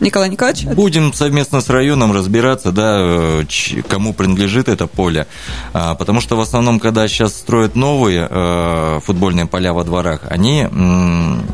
Николай 0.00 0.28
Николаевич? 0.28 0.64
Будем 0.64 1.12
совместно 1.12 1.60
с 1.60 1.68
районом 1.70 2.12
разбираться, 2.12 2.72
да, 2.72 2.98
э, 2.98 3.44
кому 3.88 4.12
принадлежит 4.12 4.68
это 4.68 4.86
поле. 4.86 5.26
А, 5.72 5.94
потому 5.94 6.20
что 6.20 6.36
в 6.36 6.40
основном, 6.40 6.80
когда 6.80 7.08
сейчас 7.08 7.34
строят 7.34 7.76
новые 7.76 8.26
э, 8.28 9.00
футбольные 9.04 9.46
поля 9.46 9.72
во 9.72 9.84
дворах, 9.84 10.22
они, 10.28 10.66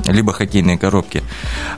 либо 0.06 0.32
хоккейные 0.32 0.78
коробки, 0.78 1.22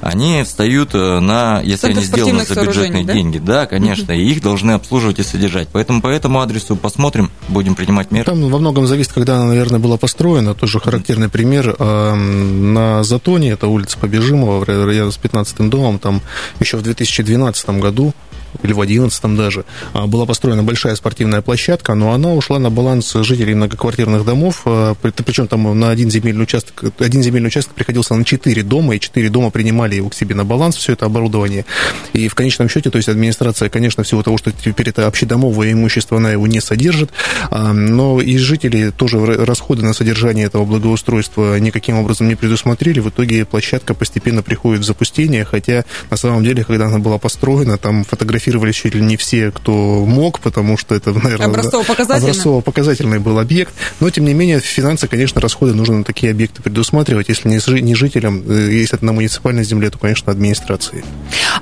они 0.00 0.42
встают 0.42 0.90
э, 0.94 1.20
на, 1.20 1.60
если 1.60 1.90
они 1.90 2.02
сделаны 2.02 2.44
за 2.44 2.60
бюджетные 2.60 3.04
да? 3.04 3.12
деньги, 3.12 3.38
да, 3.38 3.66
конечно, 3.66 4.12
и 4.12 4.24
их 4.24 4.42
должны 4.42 4.72
обслуживать 4.72 5.18
и 5.18 5.22
содержать. 5.22 5.68
Поэтому 5.72 6.00
по 6.00 6.08
этому 6.08 6.40
адресу 6.40 6.76
посмотрим, 6.76 7.30
будем 7.48 7.74
принимать 7.74 8.10
меры. 8.10 8.24
Там 8.24 8.48
во 8.48 8.58
многом 8.58 8.86
зависит, 8.86 9.12
когда 9.12 9.36
она, 9.36 9.46
наверное, 9.46 9.80
была 9.80 9.96
построена. 9.96 10.54
Тоже 10.54 10.80
характерный 10.80 11.28
пример. 11.28 11.76
На 11.78 13.02
Затоне, 13.04 13.50
это 13.50 13.66
улица 13.68 13.98
Побежимова, 13.98 14.64
рядом 14.64 15.12
с 15.12 15.18
15-м 15.18 15.70
домом, 15.70 15.98
там 15.98 16.22
еще 16.60 16.76
в 16.76 16.82
2012 16.82 17.70
году 17.80 18.14
или 18.62 18.72
в 18.72 18.80
11 18.80 19.36
даже, 19.36 19.64
а, 19.92 20.06
была 20.06 20.26
построена 20.26 20.62
большая 20.62 20.94
спортивная 20.96 21.42
площадка, 21.42 21.94
но 21.94 22.12
она 22.12 22.32
ушла 22.32 22.58
на 22.58 22.70
баланс 22.70 23.12
жителей 23.14 23.54
многоквартирных 23.54 24.24
домов, 24.24 24.62
а, 24.64 24.94
причем 24.94 25.48
там 25.48 25.78
на 25.78 25.90
один 25.90 26.10
земельный 26.10 26.44
участок, 26.44 26.84
один 26.98 27.22
земельный 27.22 27.48
участок 27.48 27.74
приходился 27.74 28.14
на 28.14 28.24
четыре 28.24 28.62
дома, 28.62 28.96
и 28.96 29.00
четыре 29.00 29.28
дома 29.28 29.50
принимали 29.50 29.96
его 29.96 30.08
к 30.08 30.14
себе 30.14 30.34
на 30.34 30.44
баланс, 30.44 30.76
все 30.76 30.92
это 30.92 31.06
оборудование. 31.06 31.64
И 32.12 32.28
в 32.28 32.34
конечном 32.34 32.68
счете, 32.68 32.90
то 32.90 32.96
есть 32.96 33.08
администрация, 33.08 33.68
конечно, 33.68 34.02
всего 34.02 34.22
того, 34.22 34.38
что 34.38 34.52
теперь 34.52 34.88
это 34.88 35.06
общедомовое 35.06 35.72
имущество, 35.72 36.18
она 36.18 36.30
его 36.30 36.46
не 36.46 36.60
содержит, 36.60 37.10
а, 37.50 37.72
но 37.72 38.20
и 38.20 38.36
жители 38.36 38.90
тоже 38.90 39.18
расходы 39.44 39.82
на 39.84 39.92
содержание 39.92 40.46
этого 40.46 40.64
благоустройства 40.64 41.58
никаким 41.58 41.98
образом 41.98 42.28
не 42.28 42.34
предусмотрели. 42.34 43.00
В 43.00 43.08
итоге 43.08 43.44
площадка 43.44 43.94
постепенно 43.94 44.42
приходит 44.42 44.82
в 44.82 44.84
запустение, 44.84 45.44
хотя 45.44 45.84
на 46.10 46.16
самом 46.16 46.44
деле, 46.44 46.64
когда 46.64 46.86
она 46.86 46.98
была 46.98 47.18
построена, 47.18 47.78
там 47.78 48.04
фотографии 48.04 48.43
фотографировали 48.44 48.72
чуть 48.72 48.94
ли 48.94 49.00
не 49.00 49.16
все, 49.16 49.50
кто 49.50 49.72
мог, 50.06 50.40
потому 50.40 50.76
что 50.76 50.94
это, 50.94 51.12
наверное, 51.12 51.46
образцово-показательный, 51.46 52.30
образцово-показательный 52.30 53.18
был 53.18 53.38
объект. 53.38 53.72
Но, 54.00 54.10
тем 54.10 54.24
не 54.24 54.34
менее, 54.34 54.60
финансы, 54.60 55.08
конечно, 55.08 55.40
расходы 55.40 55.74
нужно 55.74 55.98
на 55.98 56.04
такие 56.04 56.30
объекты 56.32 56.62
предусматривать. 56.62 57.28
Если 57.28 57.48
не 57.80 57.94
жителям, 57.94 58.42
э, 58.46 58.72
если 58.72 58.96
это 58.96 59.04
на 59.04 59.12
муниципальной 59.12 59.64
земле, 59.64 59.90
то, 59.90 59.98
конечно, 59.98 60.32
администрации. 60.32 61.04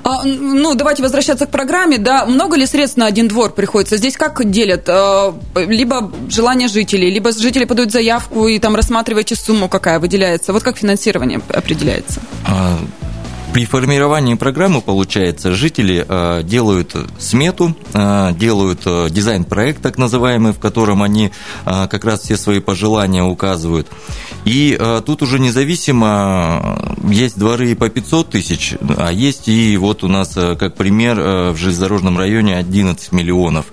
А, 0.03 0.25
ну, 0.25 0.75
давайте 0.75 1.03
возвращаться 1.03 1.47
к 1.47 1.51
программе. 1.51 1.99
Да, 1.99 2.27
много 2.27 2.57
ли 2.57 2.67
средств 2.67 2.97
на 2.97 3.07
один 3.07 3.29
двор 3.29 3.53
приходится? 3.53 3.97
Здесь 3.97 4.17
как 4.17 4.51
делят? 4.51 4.89
А, 4.89 5.35
либо 5.55 6.13
желание 6.29 6.69
жителей, 6.69 7.11
либо 7.11 7.33
жители 7.33 7.65
подают 7.65 7.93
заявку 7.93 8.49
и 8.49 8.59
там 8.59 8.75
рассматриваете 8.75 9.37
сумму, 9.37 9.69
какая 9.69 9.99
выделяется. 9.99 10.53
Вот 10.53 10.63
как 10.63 10.79
финансирование 10.79 11.41
определяется? 11.53 12.21
А, 12.47 12.79
при 13.53 13.67
формировании 13.67 14.35
программы, 14.35 14.81
получается, 14.81 15.53
жители 15.53 16.07
э, 16.09 16.43
делают 16.43 16.97
смету, 17.19 17.77
э, 17.93 18.33
делают 18.39 18.81
э, 18.87 19.09
дизайн-проект, 19.11 19.83
так 19.83 19.99
называемый, 19.99 20.53
в 20.53 20.59
котором 20.59 21.03
они 21.03 21.31
как 21.65 22.05
раз 22.05 22.23
все 22.23 22.37
свои 22.37 22.61
пожелания 22.61 23.23
указывают. 23.23 23.89
И 24.45 24.79
тут 25.07 25.23
уже 25.23 25.39
независимо 25.39 26.95
есть 27.09 27.39
дворы 27.39 27.71
и 27.71 27.75
по 27.75 27.89
500 27.89 28.31
тысяч, 28.31 28.75
а 28.97 29.13
есть 29.13 29.49
и 29.49 29.77
вот 29.77 30.03
у 30.03 30.09
нас, 30.09 30.35
как 30.35 30.75
пример, 30.75 31.17
в 31.53 31.57
железнодорожном 31.57 32.19
районе 32.19 32.57
11 32.57 33.13
миллионов 33.13 33.67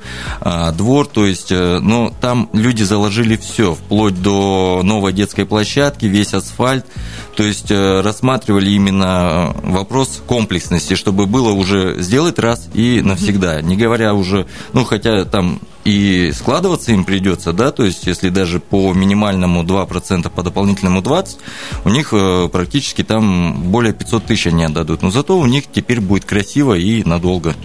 двор, 0.74 1.08
то 1.08 1.26
есть, 1.26 1.52
ну, 1.52 2.14
там 2.22 2.50
люди 2.54 2.84
заложили 2.84 3.36
все, 3.38 3.74
вплоть 3.74 4.22
до 4.22 4.82
новой 4.84 5.14
детской 5.14 5.46
площадки, 5.46 6.06
весь 6.06 6.34
асфальт, 6.34 6.86
то 7.36 7.44
есть 7.44 7.72
рассматривали 7.72 8.70
именно 8.72 9.56
вопрос 9.72 10.22
комплексности, 10.26 10.96
чтобы 10.96 11.26
было 11.26 11.52
уже 11.52 12.02
сделать 12.02 12.40
раз 12.40 12.70
и 12.74 13.02
навсегда, 13.02 13.62
не 13.62 13.78
говоря 13.78 14.14
уже, 14.14 14.48
ну, 14.74 14.84
хотя 14.84 15.26
там 15.26 15.60
и 15.86 16.32
складываться 16.36 16.92
им 16.92 17.04
придется, 17.04 17.54
да, 17.54 17.72
то 17.72 17.84
есть 17.84 18.06
если 18.06 18.30
даже 18.30 18.60
по 18.60 18.94
минимальному 18.94 19.64
2%, 19.64 20.30
по 20.30 20.44
дополнительному 20.44 21.02
20%, 21.02 21.38
у 21.86 21.90
них 21.90 22.10
э, 22.12 22.50
практически 22.52 23.04
там 23.04 23.72
более 23.72 23.94
500 23.94 24.26
тысяч 24.26 24.48
они 24.48 24.66
отдадут, 24.66 25.02
но 25.02 25.12
зато 25.12 25.38
у 25.38 25.46
них 25.46 25.66
теперь 25.72 26.02
будет 26.02 26.26
красиво 26.26 26.74
и 26.76 27.04
надолго. 27.04 27.56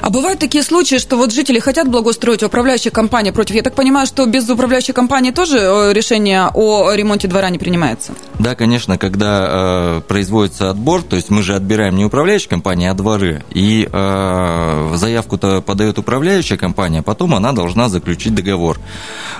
А 0.00 0.10
бывают 0.10 0.38
такие 0.38 0.62
случаи, 0.62 0.96
что 0.96 1.16
вот 1.16 1.32
жители 1.32 1.58
хотят 1.58 1.88
благоустроить, 1.88 2.42
а 2.42 2.46
управляющая 2.46 2.90
компания 2.90 3.32
против. 3.32 3.54
Я 3.56 3.62
так 3.62 3.74
понимаю, 3.74 4.06
что 4.06 4.26
без 4.26 4.48
управляющей 4.48 4.94
компании 4.94 5.30
тоже 5.30 5.58
э, 5.58 5.92
решение 5.92 6.50
о 6.52 6.92
ремонте 6.92 7.28
двора 7.28 7.50
не 7.50 7.58
принимается? 7.58 8.12
Да, 8.38 8.54
конечно, 8.54 8.98
когда 8.98 9.46
э, 9.48 10.00
производится 10.06 10.70
отбор, 10.70 11.02
то 11.02 11.16
есть 11.16 11.30
мы 11.30 11.42
же 11.42 11.54
отбираем 11.54 11.96
не 11.96 12.04
управляющая 12.04 12.48
компания, 12.48 12.90
а 12.90 12.94
дворы, 12.94 13.44
и 13.50 13.88
э, 13.90 14.92
заявку-то 14.94 15.60
подает 15.62 15.98
управляющая 15.98 16.56
компания, 16.56 17.00
а 17.00 17.02
потом 17.02 17.34
она 17.34 17.52
должна 17.52 17.88
заключить 17.88 18.34
договор. 18.34 18.78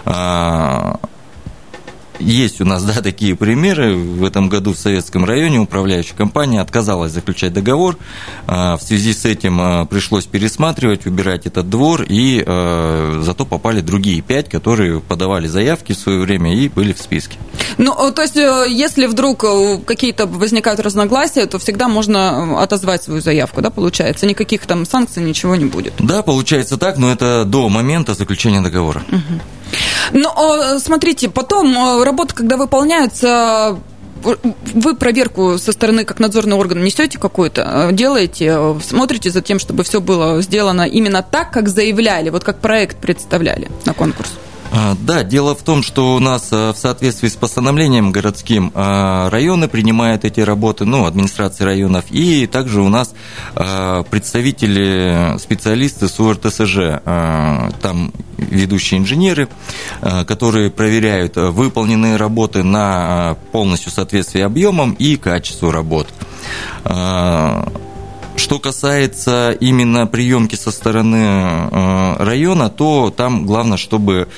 А, 0.05 0.99
есть 2.21 2.61
у 2.61 2.65
нас, 2.65 2.85
да, 2.85 3.03
такие 3.03 3.35
примеры. 3.35 3.95
В 3.95 4.25
этом 4.25 4.49
году 4.49 4.73
в 4.73 4.79
Советском 4.79 5.25
районе 5.25 5.59
управляющая 5.59 6.17
компания 6.17 6.61
отказалась 6.61 7.13
заключать 7.13 7.53
договор. 7.53 7.97
А, 8.47 8.77
в 8.77 8.83
связи 8.83 9.13
с 9.13 9.25
этим 9.25 9.61
а, 9.61 9.85
пришлось 9.87 10.27
пересматривать, 10.27 11.07
убирать 11.07 11.47
этот 11.47 11.69
двор, 11.69 12.03
и 12.03 12.43
а, 12.47 13.21
зато 13.23 13.45
попали 13.45 13.81
другие 13.81 14.23
пять, 14.23 14.49
которые 14.49 15.01
подавали 15.01 15.47
заявки 15.47 15.93
в 15.93 15.99
свое 15.99 16.21
время 16.21 16.55
и 16.55 16.69
были 16.69 16.93
в 16.93 16.99
списке. 16.99 17.39
Ну, 17.79 17.95
то 18.13 18.23
есть, 18.23 18.37
э, 18.37 18.67
если 18.69 19.07
вдруг 19.07 19.45
э, 19.45 19.79
какие-то 19.85 20.27
возникают 20.27 20.81
разногласия, 20.81 21.47
то 21.47 21.59
всегда 21.59 21.89
можно 21.89 22.63
отозвать 22.63 23.03
свою 23.03 23.21
заявку, 23.21 23.61
да, 23.61 23.71
получается? 23.71 24.27
Никаких 24.27 24.67
там 24.67 24.87
санкций, 24.87 25.23
ничего 25.23 25.57
не 25.57 25.67
будет? 25.67 25.95
Да, 25.99 26.23
получается 26.23 26.77
так, 26.77 26.99
но 26.99 27.11
это 27.11 27.45
до 27.45 27.69
момента 27.69 28.15
заключения 28.15 28.61
договора. 28.61 29.05
Угу. 29.11 29.41
Ну, 30.13 30.79
смотрите, 30.79 31.29
потом 31.29 32.03
работа, 32.03 32.35
когда 32.35 32.57
выполняется, 32.57 33.79
вы 34.23 34.97
проверку 34.97 35.59
со 35.59 35.73
стороны 35.73 36.05
как 36.05 36.19
надзорный 36.19 36.57
орган 36.57 36.83
несете 36.83 37.19
какую-то, 37.19 37.89
э, 37.91 37.93
делаете, 37.93 38.57
э, 38.59 38.79
смотрите 38.83 39.31
за 39.31 39.41
тем, 39.41 39.59
чтобы 39.59 39.85
все 39.85 40.01
было 40.01 40.43
сделано 40.43 40.83
именно 40.83 41.23
так, 41.23 41.51
как 41.53 41.69
заявляли, 41.69 42.31
вот 42.31 42.45
как 42.45 42.61
проект 42.61 42.97
представляли 42.99 43.69
на 43.85 43.95
конкурс? 43.95 44.31
А, 44.77 44.95
да, 45.01 45.23
дело 45.23 45.55
в 45.55 45.63
том, 45.63 45.83
что 45.83 46.15
у 46.17 46.19
нас 46.19 46.51
в 46.51 46.75
соответствии 46.77 47.29
с 47.29 47.37
постановлением 47.37 48.13
городским 48.13 48.73
районы 48.75 49.69
принимают 49.69 50.25
эти 50.25 50.41
работы, 50.41 50.85
ну, 50.85 51.07
администрации 51.07 51.65
районов, 51.65 52.05
и 52.11 52.47
также 52.47 52.83
у 52.83 52.89
нас 52.89 53.15
представители, 53.55 55.39
специалисты 55.39 56.09
с 56.09 56.21
УРТСЖ, 56.21 57.03
там 57.81 58.13
ведущие 58.39 59.01
инженеры, 59.01 59.49
э, 60.01 60.25
которые 60.25 60.71
проверяют 60.71 61.37
э, 61.37 61.49
выполненные 61.49 62.17
работы 62.17 62.63
на 62.63 63.33
э, 63.33 63.51
полностью 63.53 63.93
соответствие 63.93 64.45
объемам 64.45 64.93
и 64.93 65.17
качеству 65.17 65.71
работ. 65.71 66.09
Что 68.37 68.59
касается 68.59 69.57
именно 69.59 70.07
приемки 70.07 70.55
со 70.55 70.71
стороны 70.71 71.69
района, 72.19 72.71
то 72.71 73.13
там 73.15 73.45
главное, 73.45 73.77
чтобы 73.77 74.29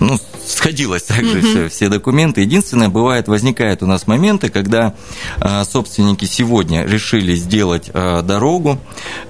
ну, 0.00 0.18
сходилось 0.46 1.02
также 1.02 1.38
угу. 1.38 1.46
все, 1.46 1.68
все 1.68 1.88
документы. 1.88 2.40
Единственное, 2.40 2.88
бывает, 2.88 3.28
возникают 3.28 3.82
у 3.82 3.86
нас 3.86 4.06
моменты, 4.06 4.48
когда 4.48 4.94
э, 5.40 5.64
собственники 5.64 6.24
сегодня 6.24 6.84
решили 6.84 7.34
сделать 7.34 7.90
э, 7.92 8.22
дорогу, 8.22 8.78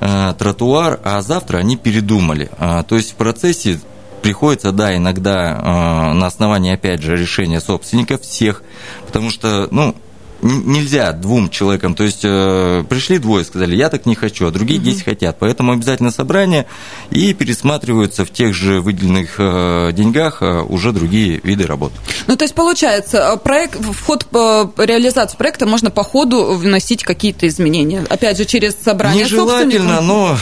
э, 0.00 0.34
тротуар, 0.38 1.00
а 1.04 1.22
завтра 1.22 1.58
они 1.58 1.76
передумали. 1.76 2.50
Э, 2.58 2.84
то 2.86 2.96
есть 2.96 3.12
в 3.12 3.14
процессе 3.14 3.80
приходится, 4.22 4.72
да, 4.72 4.96
иногда 4.96 5.52
э, 5.52 6.12
на 6.14 6.26
основании, 6.26 6.74
опять 6.74 7.02
же, 7.02 7.16
решения 7.16 7.60
собственников 7.60 8.22
всех, 8.22 8.62
потому 9.06 9.30
что, 9.30 9.68
ну, 9.70 9.94
нельзя 10.42 11.12
двум 11.12 11.50
человекам, 11.50 11.94
то 11.94 12.04
есть 12.04 12.20
э, 12.24 12.84
пришли 12.88 13.18
двое, 13.18 13.44
сказали, 13.44 13.74
я 13.74 13.88
так 13.88 14.06
не 14.06 14.14
хочу, 14.14 14.46
а 14.46 14.50
другие 14.50 14.78
10 14.78 15.04
хотят, 15.04 15.36
поэтому 15.38 15.72
обязательно 15.72 16.10
собрание 16.10 16.66
и 17.10 17.34
пересматриваются 17.34 18.24
в 18.24 18.30
тех 18.30 18.54
же 18.54 18.80
выделенных 18.80 19.36
э, 19.38 19.92
деньгах 19.92 20.42
э, 20.42 20.62
уже 20.62 20.92
другие 20.92 21.40
виды 21.42 21.66
работ. 21.66 21.92
Ну, 22.26 22.36
то 22.36 22.44
есть, 22.44 22.54
получается, 22.54 23.38
проект, 23.42 23.78
в 23.80 24.04
ход 24.04 24.26
реализации 24.32 25.36
проекта 25.36 25.66
можно 25.66 25.90
по 25.90 26.02
ходу 26.02 26.54
вносить 26.54 27.02
какие-то 27.04 27.46
изменения, 27.48 28.04
опять 28.08 28.36
же, 28.36 28.44
через 28.44 28.76
собрание 28.76 29.24
Нежелательно, 29.24 30.00
но 30.00 30.36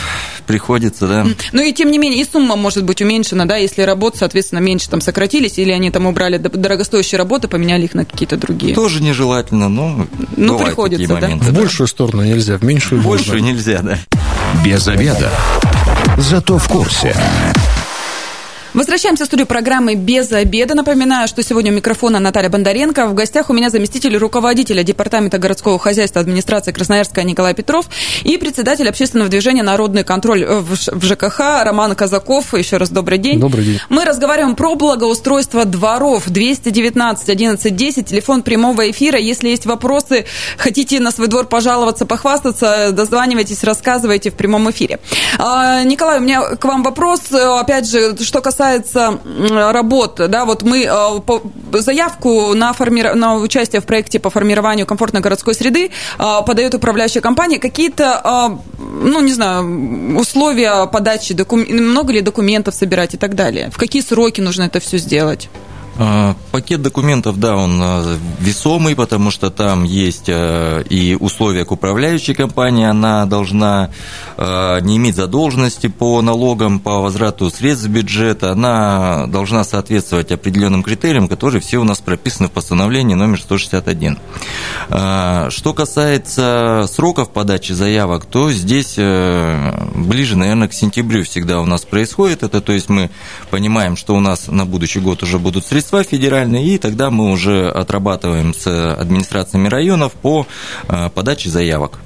приходится, 0.45 1.07
да. 1.07 1.27
Ну 1.53 1.63
и 1.63 1.73
тем 1.73 1.91
не 1.91 1.99
менее, 1.99 2.21
и 2.21 2.25
сумма 2.25 2.57
может 2.57 2.85
быть 2.85 3.01
уменьшена, 3.03 3.45
да, 3.45 3.57
если 3.57 3.83
работы, 3.83 4.19
соответственно, 4.19 4.61
меньше 4.61 4.89
там 4.89 5.01
сократились, 5.01 5.59
или 5.59 5.71
они 5.71 5.91
там 5.91 6.07
убрали 6.07 6.39
дорогостоящие 6.39 7.19
работы, 7.19 7.49
поменяли 7.49 7.85
их 7.85 7.95
на 7.95 8.05
какие-то 8.05 8.37
другие. 8.37 8.75
Тоже 8.75 9.03
нежелательно, 9.03 9.69
но 9.69 10.07
ну, 10.37 10.59
приходится, 10.59 11.09
да? 11.09 11.21
Моменты, 11.21 11.47
в 11.47 11.53
да. 11.53 11.61
большую 11.61 11.87
сторону 11.87 12.23
нельзя, 12.25 12.59
в 12.59 12.63
меньшую 12.63 13.01
В 13.01 13.07
большую 13.07 13.41
можно. 13.41 13.53
нельзя, 13.53 13.81
да. 13.83 13.99
Без 14.65 14.87
обеда. 14.87 15.31
Зато 16.17 16.59
в 16.59 16.69
курсе. 16.69 17.17
Возвращаемся 18.75 19.23
в 19.23 19.27
студию 19.29 19.47
программы 19.47 19.95
«Без 19.95 20.33
обеда». 20.33 20.75
Напоминаю, 20.75 21.29
что 21.29 21.45
сегодня 21.45 21.71
у 21.71 21.77
микрофона 21.77 22.19
Наталья 22.19 22.49
Бондаренко. 22.49 23.07
В 23.07 23.15
гостях 23.15 23.49
у 23.49 23.53
меня 23.53 23.71
заместитель 23.71 24.17
руководителя 24.17 24.83
Департамента 24.83 25.39
городского 25.39 25.79
хозяйства 25.79 26.21
администрации 26.21 26.73
Красноярска 26.73 27.23
Николай 27.23 27.55
Петров 27.55 27.87
и 28.25 28.37
председатель 28.37 28.89
общественного 28.89 29.31
движения 29.31 29.63
«Народный 29.63 30.03
контроль» 30.03 30.45
в 30.45 30.75
ЖКХ 30.75 31.63
Роман 31.63 31.95
Казаков. 31.95 32.53
Еще 32.53 32.79
раз 32.79 32.89
добрый 32.91 33.19
день. 33.19 33.39
Добрый 33.39 33.65
день. 33.65 33.79
Мы 33.91 34.05
разговариваем 34.05 34.57
про 34.57 34.75
благоустройство 34.75 35.65
дворов. 35.65 36.25
219 36.27 37.29
11 37.29 37.77
10, 37.77 38.07
телефон 38.09 38.43
прямого 38.43 38.91
эфира. 38.91 39.21
Если 39.21 39.51
есть 39.51 39.67
вопросы, 39.67 40.27
хотите 40.59 40.99
на 40.99 41.13
свой 41.13 41.29
двор 41.29 41.47
пожаловаться, 41.47 42.07
похвастаться, 42.07 42.91
дозванивайтесь, 42.91 43.63
рассказывайте 43.63 44.33
в 44.33 44.35
прямом 44.35 44.69
эфире. 44.73 44.99
А, 45.39 45.85
Николай, 45.85 46.19
у 46.19 46.23
меня 46.23 46.57
к 46.57 46.65
вам 46.65 46.83
вопрос. 46.83 47.31
Опять 47.31 47.89
же, 47.89 48.17
что 48.21 48.41
касается 48.41 48.64
касается 48.65 49.21
работ, 49.73 50.21
да, 50.29 50.45
вот 50.45 50.63
мы 50.63 50.85
э, 50.85 51.81
заявку 51.81 52.55
на, 52.55 52.73
форми... 52.73 53.03
на 53.03 53.37
участие 53.37 53.81
в 53.81 53.85
проекте 53.85 54.19
по 54.19 54.31
формированию 54.31 54.87
комфортной 54.87 55.23
городской 55.23 55.55
среды 55.55 55.91
э, 56.19 56.23
подает 56.47 56.75
управляющая 56.75 57.21
компания. 57.21 57.59
Какие-то, 57.59 58.21
э, 58.25 58.75
ну, 58.79 59.21
не 59.21 59.33
знаю, 59.33 60.17
условия 60.19 60.87
подачи, 60.87 61.35
докум... 61.35 61.61
много 61.69 62.13
ли 62.13 62.21
документов 62.21 62.75
собирать 62.75 63.15
и 63.15 63.17
так 63.17 63.35
далее? 63.35 63.71
В 63.71 63.77
какие 63.77 64.03
сроки 64.03 64.41
нужно 64.41 64.65
это 64.65 64.81
все 64.81 64.99
сделать? 64.99 65.49
А, 65.97 66.35
пакет 66.51 66.83
документов, 66.83 67.39
да, 67.39 67.57
он 67.57 67.79
а, 67.81 68.19
весомый, 68.41 68.97
потому 68.97 69.31
что 69.31 69.51
там 69.51 69.85
есть 69.85 70.29
а, 70.29 70.81
и 70.81 71.15
условия 71.15 71.65
к 71.65 71.71
управляющей 71.71 72.35
компании, 72.35 72.87
она 72.87 73.27
должна 73.27 73.91
не 74.37 74.97
иметь 74.97 75.15
задолженности 75.15 75.87
по 75.87 76.21
налогам, 76.21 76.81
по 76.81 77.01
возврату 77.01 77.51
средств 77.51 77.87
бюджета, 77.87 78.53
она 78.53 79.27
должна 79.29 79.63
соответствовать 79.63 80.33
определенным 80.33 80.83
критериям, 80.83 81.29
которые 81.29 81.61
все 81.61 81.79
у 81.79 81.85
нас 81.85 82.01
прописаны 82.01 82.49
в 82.49 82.53
постановлении 82.53 83.15
номер 83.15 83.41
161. 83.41 84.19
Что 84.89 85.75
касается 85.75 86.87
сроков 86.93 87.31
подачи 87.31 87.73
заявок, 87.73 88.27
то 88.27 88.51
здесь 88.51 88.97
ближе, 88.97 90.37
наверное, 90.37 90.69
к 90.69 90.73
сентябрю 90.73 91.25
всегда 91.25 91.61
у 91.61 91.67
нас 91.67 91.85
происходит 91.85 92.43
это, 92.43 92.61
то 92.61 92.73
есть 92.73 92.89
мы 92.89 93.11
понимаем, 93.51 93.97
что 93.97 94.15
у 94.17 94.21
нас 94.21 94.49
на 94.49 94.67
будущий 94.67 95.01
год 95.01 95.23
уже 95.23 95.39
будут 95.39 95.65
средства, 95.65 95.84
средства 95.85 96.03
федеральные, 96.03 96.75
и 96.75 96.79
тогда 96.79 97.11
мы 97.11 97.31
уже 97.31 97.69
отрабатываем 97.69 98.55
с 98.55 98.95
администрациями 98.95 99.69
районов 99.69 100.13
по 100.13 100.47
э, 100.89 101.11
подаче 101.15 101.51
заявок. 101.51 101.99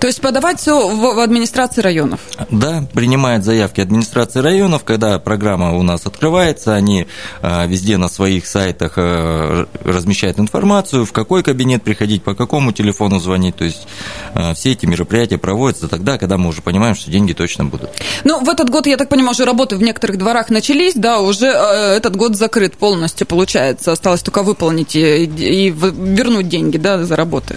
То 0.00 0.06
есть 0.06 0.20
подавать 0.20 0.60
все 0.60 0.88
в 0.88 1.20
администрации 1.20 1.80
районов? 1.80 2.20
Да, 2.50 2.84
принимает 2.92 3.44
заявки 3.44 3.80
администрации 3.80 4.40
районов, 4.40 4.84
когда 4.84 5.18
программа 5.18 5.72
у 5.72 5.82
нас 5.82 6.06
открывается, 6.06 6.74
они 6.74 7.06
а, 7.42 7.66
везде 7.66 7.96
на 7.96 8.08
своих 8.08 8.46
сайтах 8.46 8.94
а, 8.96 9.66
размещают 9.84 10.38
информацию, 10.38 11.04
в 11.04 11.12
какой 11.12 11.42
кабинет 11.42 11.82
приходить, 11.82 12.22
по 12.22 12.34
какому 12.34 12.72
телефону 12.72 13.20
звонить, 13.20 13.56
то 13.56 13.64
есть 13.64 13.86
а, 14.34 14.54
все 14.54 14.72
эти 14.72 14.86
мероприятия 14.86 15.38
проводятся 15.38 15.88
тогда, 15.88 16.18
когда 16.18 16.38
мы 16.38 16.48
уже 16.48 16.62
понимаем, 16.62 16.94
что 16.94 17.10
деньги 17.10 17.32
точно 17.32 17.64
будут. 17.64 17.90
Ну, 18.24 18.44
в 18.44 18.48
этот 18.48 18.70
год, 18.70 18.86
я 18.86 18.96
так 18.96 19.08
понимаю, 19.08 19.32
уже 19.32 19.44
работы 19.44 19.76
в 19.76 19.82
некоторых 19.82 20.18
дворах 20.18 20.50
начались, 20.50 20.94
да, 20.94 21.20
уже 21.20 21.46
этот 21.46 22.16
год 22.16 22.36
закрыт 22.36 22.76
полностью, 22.76 23.26
получается, 23.26 23.92
осталось 23.92 24.22
только 24.22 24.42
выполнить 24.42 24.96
и, 24.96 25.24
и 25.24 25.70
вернуть 25.70 26.48
деньги, 26.48 26.76
да, 26.76 27.04
за 27.04 27.16
работы. 27.16 27.56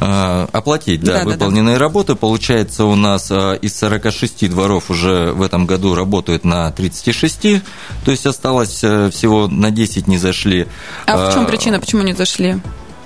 Оплатить, 0.00 1.02
да, 1.02 1.20
да 1.20 1.24
выполненные 1.24 1.76
да, 1.76 1.80
работы. 1.80 2.14
Получается, 2.14 2.84
у 2.84 2.94
нас 2.94 3.28
а, 3.30 3.54
из 3.54 3.76
46 3.76 4.50
дворов 4.50 4.90
уже 4.90 5.32
в 5.32 5.42
этом 5.42 5.66
году 5.66 5.94
работают 5.94 6.44
на 6.44 6.70
36, 6.70 7.62
то 8.04 8.10
есть 8.10 8.26
осталось 8.26 8.82
э, 8.82 9.10
всего 9.10 9.48
на 9.48 9.70
10 9.70 10.06
не 10.06 10.18
зашли. 10.18 10.66
А 11.06 11.30
в 11.30 11.34
чем 11.34 11.46
причина, 11.46 11.80
почему 11.80 12.02
не 12.02 12.12
зашли? 12.12 12.60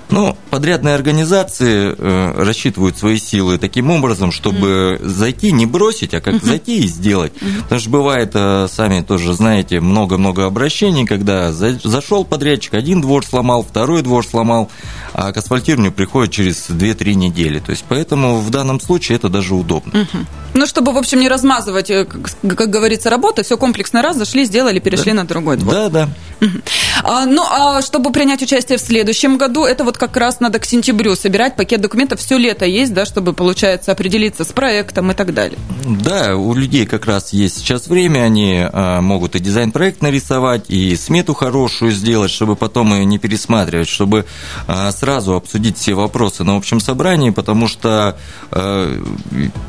Ну, 0.09 0.37
подрядные 0.51 0.93
организации 0.95 1.95
э, 1.97 2.43
рассчитывают 2.43 2.97
свои 2.97 3.17
силы 3.17 3.57
таким 3.57 3.89
образом, 3.89 4.31
чтобы 4.31 4.99
mm. 5.01 5.07
зайти, 5.07 5.51
не 5.51 5.65
бросить, 5.65 6.13
а 6.13 6.21
как 6.21 6.35
mm-hmm. 6.35 6.45
зайти 6.45 6.79
и 6.83 6.87
сделать. 6.87 7.33
Mm-hmm. 7.33 7.63
Потому 7.63 7.81
что 7.81 7.89
бывает, 7.89 8.31
э, 8.33 8.67
сами 8.71 9.01
тоже 9.01 9.33
знаете, 9.33 9.79
много-много 9.79 10.45
обращений, 10.45 11.05
когда 11.05 11.51
за, 11.51 11.79
зашел 11.83 12.23
подрядчик, 12.23 12.75
один 12.75 13.01
двор 13.01 13.25
сломал, 13.25 13.63
второй 13.63 14.03
двор 14.03 14.25
сломал, 14.25 14.69
а 15.13 15.31
к 15.31 15.37
асфальтированию 15.37 15.91
приходит 15.91 16.31
через 16.31 16.69
2-3 16.69 17.15
недели. 17.15 17.59
То 17.59 17.71
есть, 17.71 17.83
поэтому 17.87 18.37
в 18.39 18.49
данном 18.51 18.79
случае 18.79 19.17
это 19.17 19.29
даже 19.29 19.55
удобно. 19.55 19.91
Mm-hmm. 19.91 20.25
Ну, 20.53 20.65
чтобы, 20.67 20.93
в 20.93 20.97
общем, 20.97 21.19
не 21.19 21.27
размазывать, 21.27 21.89
э, 21.89 22.05
как, 22.05 22.31
как 22.55 22.69
говорится, 22.69 23.09
работы, 23.09 23.43
все 23.43 23.57
комплексно 23.57 24.01
раз, 24.01 24.17
зашли, 24.17 24.45
сделали, 24.45 24.79
перешли 24.79 25.11
да. 25.11 25.21
на 25.21 25.27
другой 25.27 25.57
двор. 25.57 25.73
Да, 25.73 25.89
да. 25.89 26.09
Mm-hmm. 26.39 26.63
А, 27.03 27.25
ну, 27.25 27.43
а 27.49 27.81
чтобы 27.81 28.11
принять 28.11 28.41
участие 28.41 28.77
в 28.77 28.81
следующем 28.81 29.37
году, 29.37 29.65
это 29.65 29.83
вот 29.83 29.94
вот 29.95 29.97
как 29.97 30.17
раз 30.17 30.39
надо 30.39 30.59
к 30.59 30.65
сентябрю 30.65 31.15
собирать 31.15 31.55
пакет 31.55 31.81
документов. 31.81 32.19
Все 32.19 32.37
лето 32.37 32.65
есть, 32.65 32.93
да, 32.93 33.05
чтобы, 33.05 33.33
получается, 33.33 33.91
определиться 33.91 34.43
с 34.43 34.51
проектом 34.51 35.11
и 35.11 35.13
так 35.13 35.33
далее. 35.33 35.57
Да, 35.85 36.35
у 36.35 36.53
людей 36.53 36.85
как 36.85 37.05
раз 37.05 37.31
есть 37.31 37.59
сейчас 37.59 37.87
время, 37.87 38.19
они 38.19 38.59
а, 38.61 39.01
могут 39.01 39.35
и 39.35 39.39
дизайн-проект 39.39 40.01
нарисовать, 40.01 40.65
и 40.69 40.95
смету 40.95 41.33
хорошую 41.33 41.91
сделать, 41.91 42.31
чтобы 42.31 42.55
потом 42.55 42.93
ее 42.93 43.05
не 43.05 43.19
пересматривать, 43.19 43.87
чтобы 43.87 44.25
а, 44.67 44.91
сразу 44.91 45.35
обсудить 45.35 45.77
все 45.77 45.93
вопросы 45.93 46.43
на 46.43 46.57
общем 46.57 46.79
собрании, 46.79 47.29
потому 47.29 47.67
что, 47.67 48.17
а, 48.51 49.03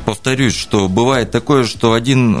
повторюсь, 0.05 0.55
что 0.55 0.89
бывает 0.89 1.31
такое, 1.31 1.63
что 1.63 1.93
один 1.93 2.31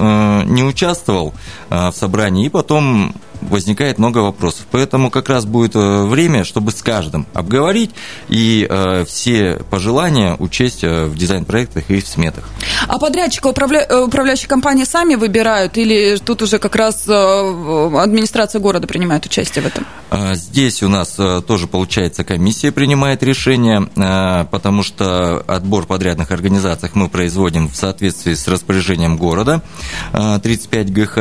не 0.53 0.63
участвовал 0.63 1.33
в 1.69 1.93
собрании, 1.93 2.47
и 2.47 2.49
потом 2.49 3.13
возникает 3.41 3.97
много 3.97 4.19
вопросов. 4.19 4.65
Поэтому 4.71 5.09
как 5.09 5.29
раз 5.29 5.45
будет 5.45 5.75
э, 5.75 6.03
время, 6.05 6.43
чтобы 6.43 6.71
с 6.71 6.81
каждым 6.81 7.25
обговорить 7.33 7.91
и 8.29 8.67
э, 8.69 9.05
все 9.05 9.59
пожелания 9.69 10.35
учесть 10.39 10.83
э, 10.83 11.05
в 11.05 11.15
дизайн-проектах 11.15 11.89
и 11.89 12.01
в 12.01 12.07
сметах. 12.07 12.49
А 12.87 12.97
подрядчика 12.97 13.47
управля... 13.47 13.87
управляющие 14.05 14.47
компании 14.47 14.83
сами 14.83 15.15
выбирают 15.15 15.77
или 15.77 16.17
тут 16.17 16.41
уже 16.41 16.59
как 16.59 16.75
раз 16.75 17.07
администрация 17.07 18.59
города 18.59 18.87
принимает 18.87 19.25
участие 19.25 19.63
в 19.63 19.67
этом? 19.67 19.85
Здесь 20.35 20.83
у 20.83 20.89
нас 20.89 21.17
тоже, 21.47 21.67
получается, 21.67 22.23
комиссия 22.23 22.71
принимает 22.71 23.23
решение, 23.23 23.89
потому 24.49 24.83
что 24.83 25.43
отбор 25.47 25.85
подрядных 25.85 26.31
организаций 26.31 26.89
мы 26.93 27.09
производим 27.09 27.67
в 27.69 27.75
соответствии 27.75 28.33
с 28.33 28.47
распоряжением 28.47 29.17
города 29.17 29.61
35 30.13 30.93
ГХ. 30.93 31.17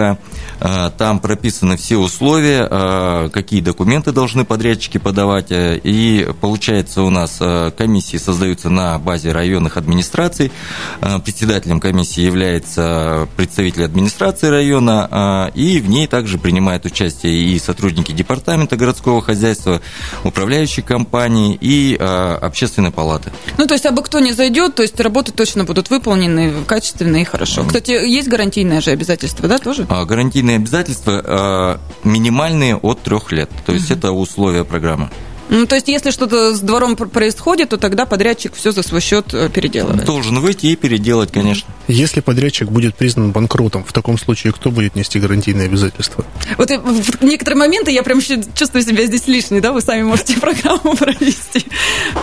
Там 0.97 1.21
прописаны 1.21 1.77
все 1.77 1.97
условия, 2.07 2.67
а, 2.71 3.29
какие 3.29 3.61
документы 3.61 4.13
должны 4.13 4.45
подрядчики 4.45 4.99
подавать. 4.99 5.51
Э, 5.51 5.79
и 5.83 6.27
получается 6.41 7.03
у 7.03 7.11
нас 7.11 7.37
э, 7.41 7.73
комиссии 7.77 8.17
создаются 8.17 8.71
на 8.71 8.99
базе 8.99 9.33
районных 9.33 9.77
администраций. 9.77 10.53
Э, 11.01 11.19
председателем 11.19 11.81
комиссии 11.81 12.23
является 12.23 13.29
представитель 13.37 13.85
администрации 13.85 14.49
района, 14.49 15.09
а, 15.11 15.51
и 15.55 15.81
в 15.81 15.89
ней 15.89 16.07
также 16.07 16.39
принимают 16.39 16.87
участие 16.87 17.35
и 17.35 17.59
сотрудники 17.59 18.13
департамента 18.13 18.77
городского 18.77 19.21
хозяйства, 19.21 19.81
управляющие 20.25 20.85
компании 20.85 21.59
и 21.61 21.97
а, 21.99 22.39
общественной 22.41 22.93
палаты. 22.93 23.33
Ну, 23.59 23.67
то 23.67 23.75
есть, 23.75 23.87
абы 23.87 24.03
кто 24.03 24.21
не 24.21 24.33
зайдет, 24.33 24.77
то 24.77 24.83
есть 24.83 24.99
работы 25.01 25.33
точно 25.33 25.65
будут 25.65 25.91
выполнены 25.91 26.53
качественно 26.67 27.17
и 27.17 27.25
хорошо. 27.25 27.65
Кстати, 27.65 27.91
есть 27.91 28.29
гарантийное 28.29 28.81
же 28.81 28.91
обязательство, 28.93 29.49
да, 29.49 29.59
тоже? 29.59 29.85
Гарантийные 29.85 30.57
обязательства 30.57 31.81
минимальные 32.07 32.77
от 32.77 33.03
трех 33.03 33.33
лет. 33.33 33.51
То 33.67 33.73
есть 33.73 33.91
угу. 33.91 33.99
это 33.99 34.13
условия 34.13 34.65
программы. 34.65 35.11
Ну, 35.49 35.67
то 35.67 35.77
есть, 35.77 35.87
если 35.87 36.11
что-то 36.11 36.57
с 36.57 36.61
двором 36.61 36.97
происходит, 36.97 37.69
то 37.69 37.77
тогда 37.77 38.05
подрядчик 38.05 38.55
все 38.55 38.73
за 38.73 38.83
свой 38.83 39.01
счет 39.01 39.33
э, 39.33 39.49
переделывает. 39.49 40.05
Должен 40.05 40.41
выйти 40.41 40.67
и 40.67 40.77
переделать, 40.77 41.31
конечно. 41.31 41.73
Если 41.87 42.21
подрядчик 42.21 42.69
будет 42.69 42.97
признан 42.97 43.31
банкротом, 43.31 43.85
в 43.85 43.93
таком 43.93 44.19
случае 44.19 44.53
кто 44.53 44.73
будет 44.73 44.97
нести 44.97 45.21
гарантийные 45.21 45.67
обязательства? 45.67 46.25
Вот 46.59 46.71
в 46.71 47.23
некоторые 47.23 47.59
моменты 47.59 47.93
я 47.93 48.03
прям 48.03 48.21
чувствую 48.21 48.83
себя 48.83 49.07
здесь 49.07 49.29
лишней, 49.29 49.61
да? 49.61 49.73
Вы 49.73 49.83
сами 49.83 50.03
можете 50.03 50.35
программу 50.41 50.97
провести. 50.97 51.65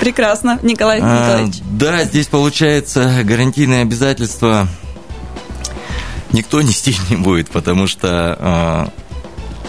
Прекрасно. 0.01 0.59
Николай 0.61 0.99
а, 1.01 1.21
Николаевич. 1.21 1.55
Да, 1.71 2.03
здесь 2.03 2.27
получается 2.27 3.21
гарантийные 3.23 3.83
обязательства 3.83 4.67
никто 6.33 6.61
нести 6.63 6.95
не 7.09 7.15
будет, 7.15 7.49
потому 7.49 7.87
что 7.87 8.37
а, 8.39 8.89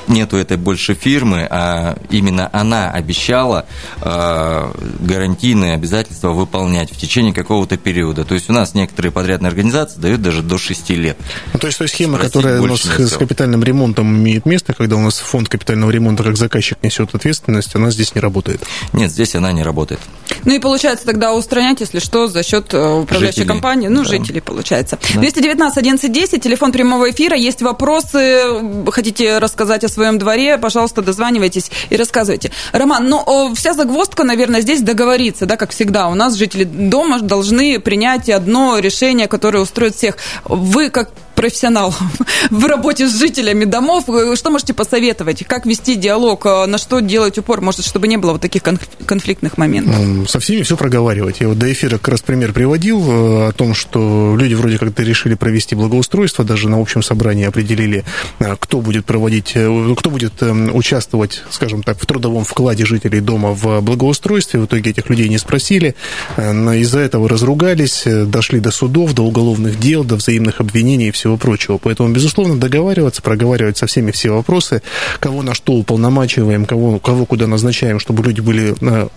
нету 0.08 0.36
этой 0.36 0.56
больше 0.56 0.94
фирмы, 0.94 1.46
а 1.50 1.96
именно 2.10 2.48
она 2.52 2.90
обещала 2.90 3.66
э, 4.00 4.72
гарантийные 5.00 5.74
обязательства 5.74 6.30
выполнять 6.30 6.90
в 6.90 6.96
течение 6.96 7.32
какого-то 7.32 7.76
периода. 7.76 8.24
То 8.24 8.34
есть 8.34 8.50
у 8.50 8.52
нас 8.52 8.74
некоторые 8.74 9.12
подрядные 9.12 9.48
организации 9.48 10.00
дают 10.00 10.22
даже 10.22 10.42
до 10.42 10.58
6 10.58 10.90
лет. 10.90 11.16
Ну, 11.52 11.58
то 11.58 11.66
есть 11.66 11.78
той 11.78 11.88
схема, 11.88 12.18
которая 12.18 12.60
у 12.60 12.66
нас 12.66 12.82
с 12.82 13.16
капитальным 13.16 13.62
ремонтом 13.62 14.16
имеет 14.16 14.46
место, 14.46 14.72
когда 14.72 14.96
у 14.96 15.00
нас 15.00 15.18
фонд 15.18 15.48
капитального 15.48 15.90
ремонта 15.90 16.22
как 16.22 16.36
заказчик 16.36 16.78
несет 16.82 17.14
ответственность, 17.14 17.74
она 17.74 17.90
здесь 17.90 18.14
не 18.14 18.20
работает. 18.20 18.62
Нет, 18.92 19.10
здесь 19.10 19.34
она 19.34 19.52
не 19.52 19.62
работает. 19.62 20.00
Ну 20.44 20.54
и 20.54 20.59
получается 20.59 21.07
тогда 21.07 21.35
устранять, 21.35 21.80
если 21.80 21.98
что, 21.98 22.26
за 22.26 22.42
счет 22.42 22.72
э, 22.74 23.00
управляющей 23.00 23.40
жителей. 23.40 23.48
компании, 23.48 23.88
ну, 23.88 24.02
да. 24.02 24.09
жителей 24.09 24.40
получается. 24.40 24.98
Да. 25.14 25.20
219 25.20 25.78
11 25.78 26.12
10, 26.12 26.42
телефон 26.42 26.72
прямого 26.72 27.11
эфира, 27.11 27.37
есть 27.37 27.62
вопросы, 27.62 28.42
хотите 28.90 29.38
рассказать 29.38 29.85
о 29.85 29.88
своем 29.88 30.18
дворе, 30.18 30.59
пожалуйста, 30.59 31.02
дозванивайтесь 31.02 31.70
и 31.90 31.96
рассказывайте. 31.96 32.50
Роман, 32.72 33.09
ну, 33.09 33.54
вся 33.54 33.74
загвоздка, 33.74 34.24
наверное, 34.24 34.61
здесь 34.61 34.80
договориться, 34.80 35.46
да, 35.46 35.57
как 35.57 35.70
всегда. 35.70 36.09
У 36.09 36.14
нас 36.14 36.35
жители 36.35 36.64
дома 36.64 37.20
должны 37.20 37.78
принять 37.80 38.28
одно 38.28 38.78
решение, 38.78 39.28
которое 39.28 39.61
устроит 39.61 39.94
всех. 39.94 40.16
Вы, 40.44 40.90
как 40.90 41.11
профессионал 41.44 41.94
в 42.50 42.64
работе 42.64 43.07
с 43.07 43.18
жителями 43.18 43.66
домов. 43.66 44.04
Что 44.35 44.50
можете 44.50 44.72
посоветовать? 44.72 45.44
Как 45.46 45.66
вести 45.66 45.94
диалог? 45.94 46.46
На 46.46 46.78
что 46.78 47.00
делать 47.00 47.37
упор? 47.37 47.61
Может, 47.61 47.85
чтобы 47.85 48.09
не 48.09 48.16
было 48.16 48.33
вот 48.33 48.40
таких 48.40 48.62
конфликтных 48.62 49.59
моментов? 49.59 50.30
Со 50.30 50.40
всеми 50.40 50.62
все 50.62 50.78
проговаривать. 50.78 51.40
Я 51.40 51.48
вот 51.48 51.59
до 51.59 51.70
эфира 51.70 51.98
как 51.98 52.09
раз 52.09 52.22
пример 52.22 52.54
приводил 52.54 52.98
э, 52.98 53.48
о 53.48 53.52
том, 53.52 53.74
что 53.74 54.35
люди 54.40 54.54
вроде 54.54 54.78
как-то 54.78 55.02
решили 55.02 55.35
провести 55.35 55.74
благоустройство, 55.74 56.46
даже 56.46 56.70
на 56.70 56.80
общем 56.80 57.02
собрании 57.02 57.44
определили, 57.44 58.04
э, 58.38 58.57
кто 58.59 58.80
будет 58.80 59.04
проводить, 59.04 59.52
э, 59.54 59.94
кто 59.98 60.09
будет 60.09 60.42
эм, 60.42 60.74
участвовать, 60.74 61.42
скажем 61.50 61.83
так, 61.83 62.00
в 62.00 62.07
трудовом 62.07 62.44
вкладе 62.44 62.87
жителей 62.87 63.20
дома 63.20 63.50
в 63.50 63.83
благоустройстве. 63.83 64.61
В 64.61 64.64
итоге 64.64 64.92
этих 64.92 65.11
людей 65.11 65.28
не 65.28 65.37
спросили. 65.37 65.94
Из-за 66.38 67.00
этого 67.00 67.28
разругались, 67.28 68.04
дошли 68.07 68.61
до 68.61 68.70
судов, 68.70 69.12
до 69.12 69.24
уголовных 69.24 69.78
дел, 69.78 70.04
до 70.04 70.16
взаимных 70.16 70.61
обвинений 70.61 71.09
и 71.09 71.11
все 71.11 71.34
всего 71.35 71.37
прочего. 71.37 71.79
Поэтому, 71.79 72.09
безусловно, 72.11 72.59
договариваться, 72.59 73.23
проговаривать 73.23 73.77
со 73.77 73.87
всеми 73.87 74.11
все 74.11 74.31
вопросы, 74.31 74.83
кого 75.20 75.42
на 75.42 75.55
что 75.55 75.73
уполномачиваем, 75.73 76.64
кого, 76.66 76.99
кого 76.99 77.27
куда 77.27 77.47
назначаем, 77.47 78.01
чтобы 78.01 78.25
люди 78.25 78.40
были 78.40 78.75
э, 78.81 79.09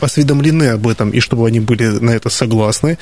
осведомлены 0.00 0.64
об 0.64 0.86
этом 0.86 1.10
и 1.10 1.20
чтобы 1.20 1.46
они 1.46 1.60
были 1.60 1.84
на 1.86 2.10
это 2.10 2.30
согласны. 2.30 2.98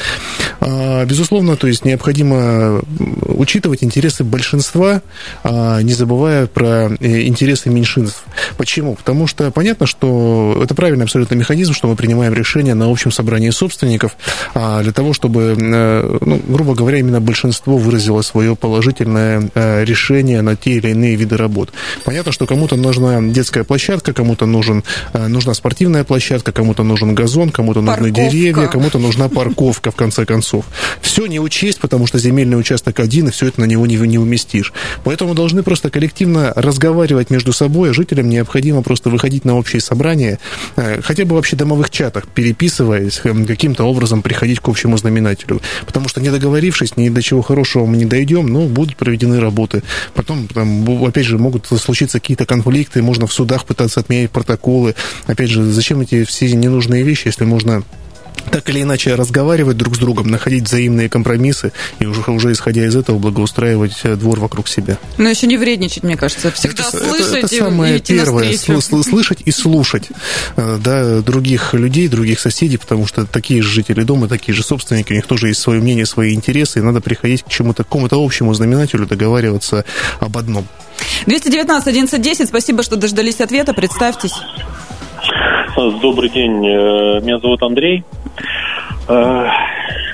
А, 0.60 1.04
безусловно, 1.04 1.56
то 1.56 1.66
есть 1.66 1.84
необходимо 1.84 2.82
учитывать 3.26 3.82
интересы 3.82 4.24
большинства, 4.24 5.02
а, 5.42 5.80
не 5.82 5.92
забывая 5.92 6.46
про 6.46 6.90
э, 7.00 7.22
интересы 7.22 7.70
меньшинств. 7.70 8.24
Почему? 8.56 8.94
Потому 8.94 9.26
что 9.26 9.50
понятно, 9.50 9.86
что 9.86 10.60
это 10.62 10.74
правильный 10.74 11.04
абсолютно 11.04 11.34
механизм, 11.34 11.72
что 11.72 11.88
мы 11.88 11.96
принимаем 11.96 12.34
решение 12.34 12.74
на 12.74 12.90
общем 12.90 13.10
собрании 13.10 13.50
собственников 13.50 14.16
а, 14.54 14.82
для 14.82 14.92
того, 14.92 15.12
чтобы, 15.12 15.56
э, 15.58 16.18
ну, 16.20 16.40
грубо 16.48 16.74
говоря, 16.74 16.98
именно 16.98 17.20
большинство 17.20 17.76
выразило 17.78 18.22
свое 18.22 18.56
положительное 18.56 19.50
э, 19.54 19.84
решение 19.84 20.42
на 20.42 20.56
те 20.56 20.72
или 20.72 20.90
иные 20.90 21.16
виды 21.16 21.36
работ. 21.36 21.72
Понятно, 22.04 22.32
что 22.32 22.46
кому-то 22.46 22.76
нужна 22.76 23.20
детская 23.22 23.64
площадка, 23.64 24.12
кому-то 24.12 24.46
нужен, 24.46 24.84
нужна 25.14 25.54
спортивная 25.54 26.04
площадка, 26.04 26.52
кому 26.52 26.69
кому-то 26.70 26.84
нужен 26.84 27.14
газон, 27.16 27.50
кому-то 27.50 27.80
нужны 27.80 28.12
деревья, 28.12 28.68
кому-то 28.68 29.00
нужна 29.00 29.28
парковка, 29.28 29.90
в 29.90 29.96
конце 29.96 30.24
концов. 30.24 30.64
Все 31.00 31.26
не 31.26 31.40
учесть, 31.40 31.80
потому 31.80 32.06
что 32.06 32.18
земельный 32.20 32.56
участок 32.56 33.00
один, 33.00 33.26
и 33.26 33.30
все 33.32 33.48
это 33.48 33.60
на 33.60 33.64
него 33.64 33.86
не, 33.86 33.96
не 33.96 34.18
уместишь. 34.18 34.72
Поэтому 35.02 35.34
должны 35.34 35.64
просто 35.64 35.90
коллективно 35.90 36.52
разговаривать 36.54 37.28
между 37.28 37.52
собой, 37.52 37.90
а 37.90 37.92
жителям 37.92 38.28
необходимо 38.28 38.82
просто 38.82 39.10
выходить 39.10 39.44
на 39.44 39.56
общие 39.56 39.80
собрания, 39.80 40.38
э, 40.76 41.00
хотя 41.02 41.24
бы 41.24 41.34
вообще 41.34 41.56
домовых 41.56 41.90
чатах, 41.90 42.28
переписываясь, 42.28 43.20
э, 43.24 43.44
каким-то 43.46 43.82
образом 43.82 44.22
приходить 44.22 44.60
к 44.60 44.68
общему 44.68 44.96
знаменателю. 44.96 45.60
Потому 45.86 46.08
что 46.08 46.20
не 46.20 46.30
договорившись, 46.30 46.96
ни 46.96 47.08
до 47.08 47.20
чего 47.20 47.42
хорошего 47.42 47.84
мы 47.86 47.96
не 47.96 48.04
дойдем, 48.04 48.46
но 48.46 48.66
будут 48.66 48.96
проведены 48.96 49.40
работы. 49.40 49.82
Потом, 50.14 50.46
там, 50.46 51.04
опять 51.04 51.26
же, 51.26 51.36
могут 51.36 51.66
случиться 51.66 52.20
какие-то 52.20 52.46
конфликты, 52.46 53.02
можно 53.02 53.26
в 53.26 53.32
судах 53.32 53.64
пытаться 53.64 53.98
отменять 53.98 54.30
протоколы. 54.30 54.94
Опять 55.26 55.50
же, 55.50 55.64
зачем 55.64 56.00
эти 56.02 56.22
все 56.22 56.46
ненужные 56.60 57.02
вещи, 57.02 57.28
если 57.28 57.44
можно 57.44 57.82
так 58.50 58.68
или 58.68 58.82
иначе 58.82 59.14
разговаривать 59.14 59.76
друг 59.76 59.96
с 59.96 59.98
другом, 59.98 60.28
находить 60.28 60.64
взаимные 60.64 61.08
компромиссы 61.08 61.72
и 61.98 62.06
уже, 62.06 62.22
уже 62.30 62.52
исходя 62.52 62.84
из 62.84 62.96
этого 62.96 63.18
благоустраивать 63.18 63.96
э, 64.02 64.16
двор 64.16 64.40
вокруг 64.40 64.68
себя. 64.68 64.98
Но 65.18 65.28
еще 65.28 65.46
не 65.46 65.56
вредничать, 65.56 66.02
мне 66.02 66.16
кажется, 66.16 66.50
всегда 66.50 66.88
это, 66.88 66.98
слышать 66.98 67.28
это, 67.28 67.38
это 67.38 67.56
самое 67.56 67.98
и 67.98 68.00
первое, 68.00 68.56
слышать 68.56 69.42
и 69.44 69.50
слушать 69.50 70.08
э, 70.56 70.78
да, 70.82 71.20
других 71.20 71.74
людей, 71.74 72.08
других 72.08 72.40
соседей, 72.40 72.76
потому 72.76 73.06
что 73.06 73.26
такие 73.26 73.62
же 73.62 73.70
жители 73.70 74.02
дома, 74.02 74.28
такие 74.28 74.54
же 74.54 74.62
собственники, 74.62 75.12
у 75.12 75.16
них 75.16 75.26
тоже 75.26 75.48
есть 75.48 75.60
свое 75.60 75.80
мнение, 75.80 76.06
свои 76.06 76.34
интересы, 76.34 76.80
и 76.80 76.82
надо 76.82 77.00
приходить 77.00 77.42
к 77.44 77.48
чему-то, 77.48 77.84
к 77.84 77.86
какому-то 77.86 78.22
общему 78.22 78.52
знаменателю, 78.54 79.06
договариваться 79.06 79.84
об 80.18 80.36
одном. 80.36 80.66
219 81.26 81.86
1110, 81.86 82.48
спасибо, 82.48 82.82
что 82.82 82.96
дождались 82.96 83.40
ответа, 83.40 83.72
представьтесь. 83.74 84.32
Добрый 85.76 86.28
день, 86.30 86.66
э, 86.66 87.20
меня 87.20 87.38
зовут 87.38 87.62
Андрей. 87.62 88.04
Э, 89.08 89.46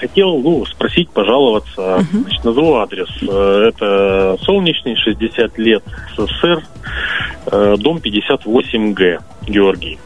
хотел 0.00 0.38
ну, 0.38 0.64
спросить, 0.66 1.10
пожаловаться. 1.10 1.80
Uh-huh. 1.80 2.22
Значит, 2.22 2.44
назову 2.44 2.76
адрес. 2.76 3.08
Э, 3.22 3.68
это 3.68 4.36
Солнечный, 4.42 4.96
60 4.96 5.58
лет, 5.58 5.82
СССР, 6.16 6.62
дом 7.78 7.98
58Г. 7.98 9.20
Георгий. 9.48 9.98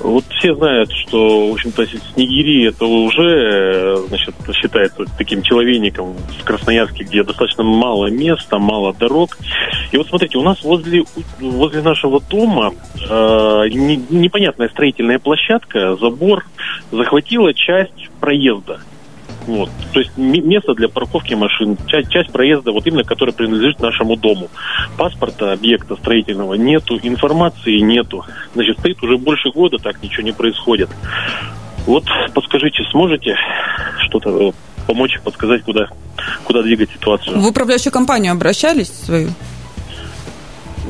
Вот 0.00 0.24
все 0.38 0.54
знают, 0.54 0.90
что, 0.92 1.48
в 1.48 1.52
общем-то, 1.52 1.86
Снегири 1.86 2.68
это 2.68 2.84
уже, 2.84 3.96
значит, 4.08 4.34
считается 4.54 5.04
таким 5.16 5.42
человейником 5.42 6.14
в 6.14 6.44
Красноярске, 6.44 7.04
где 7.04 7.24
достаточно 7.24 7.64
мало 7.64 8.06
места, 8.06 8.58
мало 8.58 8.94
дорог. 8.94 9.36
И 9.90 9.96
вот 9.96 10.08
смотрите, 10.08 10.38
у 10.38 10.42
нас 10.42 10.62
возле, 10.62 11.04
возле 11.40 11.82
нашего 11.82 12.20
дома 12.20 12.72
э, 13.08 13.68
не, 13.70 13.96
непонятная 14.10 14.68
строительная 14.68 15.18
площадка, 15.18 15.96
забор 15.96 16.44
захватила 16.90 17.52
часть 17.52 18.08
проезда. 18.20 18.80
Вот. 19.48 19.70
То 19.94 20.00
есть 20.00 20.16
место 20.18 20.74
для 20.74 20.90
парковки 20.90 21.32
машин, 21.32 21.78
часть, 21.86 22.10
часть 22.10 22.30
проезда, 22.30 22.70
вот 22.70 22.86
именно, 22.86 23.02
которая 23.02 23.34
принадлежит 23.34 23.80
нашему 23.80 24.14
дому. 24.14 24.48
Паспорта 24.98 25.52
объекта 25.52 25.96
строительного 25.96 26.52
нету, 26.52 27.00
информации 27.02 27.78
нету. 27.80 28.26
Значит, 28.52 28.78
стоит 28.78 29.02
уже 29.02 29.16
больше 29.16 29.48
года, 29.50 29.78
так 29.78 30.02
ничего 30.02 30.22
не 30.22 30.32
происходит. 30.32 30.90
Вот 31.86 32.04
подскажите, 32.34 32.84
сможете 32.90 33.36
что-то 34.06 34.50
э, 34.50 34.52
помочь, 34.86 35.18
подсказать, 35.24 35.62
куда, 35.62 35.88
куда 36.44 36.62
двигать 36.62 36.90
ситуацию? 36.90 37.40
В 37.40 37.46
управляющую 37.46 37.90
компанию 37.90 38.32
обращались 38.32 38.92
свою? 38.92 39.30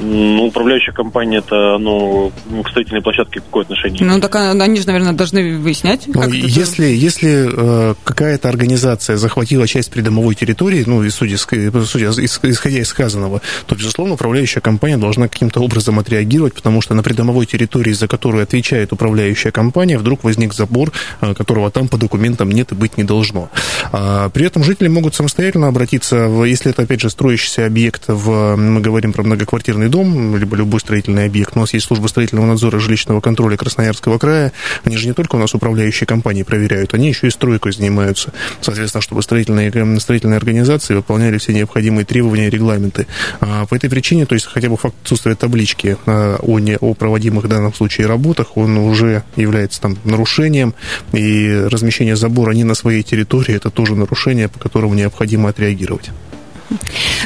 Ну, 0.00 0.46
управляющая 0.46 0.92
компания 0.92 1.38
это, 1.38 1.78
ну, 1.78 2.32
к 2.64 2.68
строительной 2.70 3.02
площадке 3.02 3.40
какое 3.40 3.64
отношение? 3.64 4.04
Ну, 4.04 4.20
так 4.20 4.34
они 4.36 4.80
же, 4.80 4.86
наверное, 4.86 5.12
должны 5.12 5.58
выяснять. 5.58 6.06
Ну, 6.06 6.20
как 6.20 6.32
если 6.32 6.86
если 6.86 7.48
э, 7.50 7.94
какая-то 8.04 8.48
организация 8.48 9.16
захватила 9.16 9.66
часть 9.66 9.90
придомовой 9.90 10.34
территории, 10.34 10.84
ну, 10.86 11.02
и 11.02 11.10
судя, 11.10 11.36
судя, 11.38 12.10
исходя 12.10 12.78
из 12.78 12.88
сказанного, 12.88 13.40
то, 13.66 13.74
безусловно, 13.74 14.14
управляющая 14.14 14.60
компания 14.60 14.96
должна 14.96 15.28
каким-то 15.28 15.60
образом 15.60 15.98
отреагировать, 15.98 16.54
потому 16.54 16.80
что 16.80 16.94
на 16.94 17.02
придомовой 17.02 17.46
территории, 17.46 17.92
за 17.92 18.08
которую 18.08 18.42
отвечает 18.42 18.92
управляющая 18.92 19.50
компания, 19.50 19.98
вдруг 19.98 20.24
возник 20.24 20.54
забор, 20.54 20.92
э, 21.20 21.34
которого 21.34 21.70
там 21.70 21.88
по 21.88 21.96
документам 21.96 22.50
нет 22.50 22.72
и 22.72 22.74
быть 22.74 22.96
не 22.96 23.04
должно. 23.04 23.50
А, 23.92 24.28
при 24.30 24.46
этом 24.46 24.64
жители 24.64 24.88
могут 24.88 25.14
самостоятельно 25.14 25.68
обратиться, 25.68 26.28
в, 26.28 26.44
если 26.44 26.70
это, 26.70 26.82
опять 26.82 27.00
же, 27.00 27.10
строящийся 27.10 27.66
объект, 27.66 28.04
в, 28.06 28.56
мы 28.56 28.80
говорим 28.80 29.12
про 29.12 29.22
многоквартирный 29.22 29.87
жилищный 29.88 29.90
дом, 29.90 30.36
либо 30.36 30.56
любой 30.56 30.80
строительный 30.80 31.26
объект. 31.26 31.56
У 31.56 31.60
нас 31.60 31.74
есть 31.74 31.86
служба 31.86 32.08
строительного 32.08 32.46
надзора 32.46 32.78
жилищного 32.78 33.20
контроля 33.20 33.56
Красноярского 33.56 34.18
края. 34.18 34.52
Они 34.84 34.96
же 34.96 35.06
не 35.06 35.12
только 35.12 35.36
у 35.36 35.38
нас 35.38 35.54
управляющие 35.54 36.06
компании 36.06 36.42
проверяют, 36.42 36.94
они 36.94 37.08
еще 37.08 37.26
и 37.26 37.30
стройкой 37.30 37.72
занимаются. 37.72 38.32
Соответственно, 38.60 39.02
чтобы 39.02 39.22
строительные, 39.22 39.70
строительные 40.00 40.36
организации 40.36 40.94
выполняли 40.94 41.38
все 41.38 41.52
необходимые 41.52 42.04
требования 42.04 42.48
и 42.48 42.50
регламенты. 42.50 43.06
А 43.40 43.66
по 43.66 43.74
этой 43.74 43.90
причине, 43.90 44.26
то 44.26 44.34
есть 44.34 44.46
хотя 44.46 44.68
бы 44.68 44.76
факт 44.76 44.94
отсутствия 45.02 45.34
таблички 45.34 45.96
а, 46.06 46.38
о, 46.40 46.58
не, 46.58 46.76
о 46.76 46.94
проводимых 46.94 47.44
в 47.44 47.48
данном 47.48 47.74
случае 47.74 48.06
работах, 48.06 48.56
он 48.56 48.76
уже 48.78 49.22
является 49.36 49.80
там 49.80 49.96
нарушением, 50.04 50.74
и 51.12 51.66
размещение 51.70 52.16
забора 52.16 52.52
не 52.52 52.64
на 52.64 52.74
своей 52.74 53.02
территории, 53.02 53.54
это 53.54 53.70
тоже 53.70 53.94
нарушение, 53.94 54.48
по 54.48 54.58
которому 54.58 54.94
необходимо 54.94 55.48
отреагировать. 55.48 56.10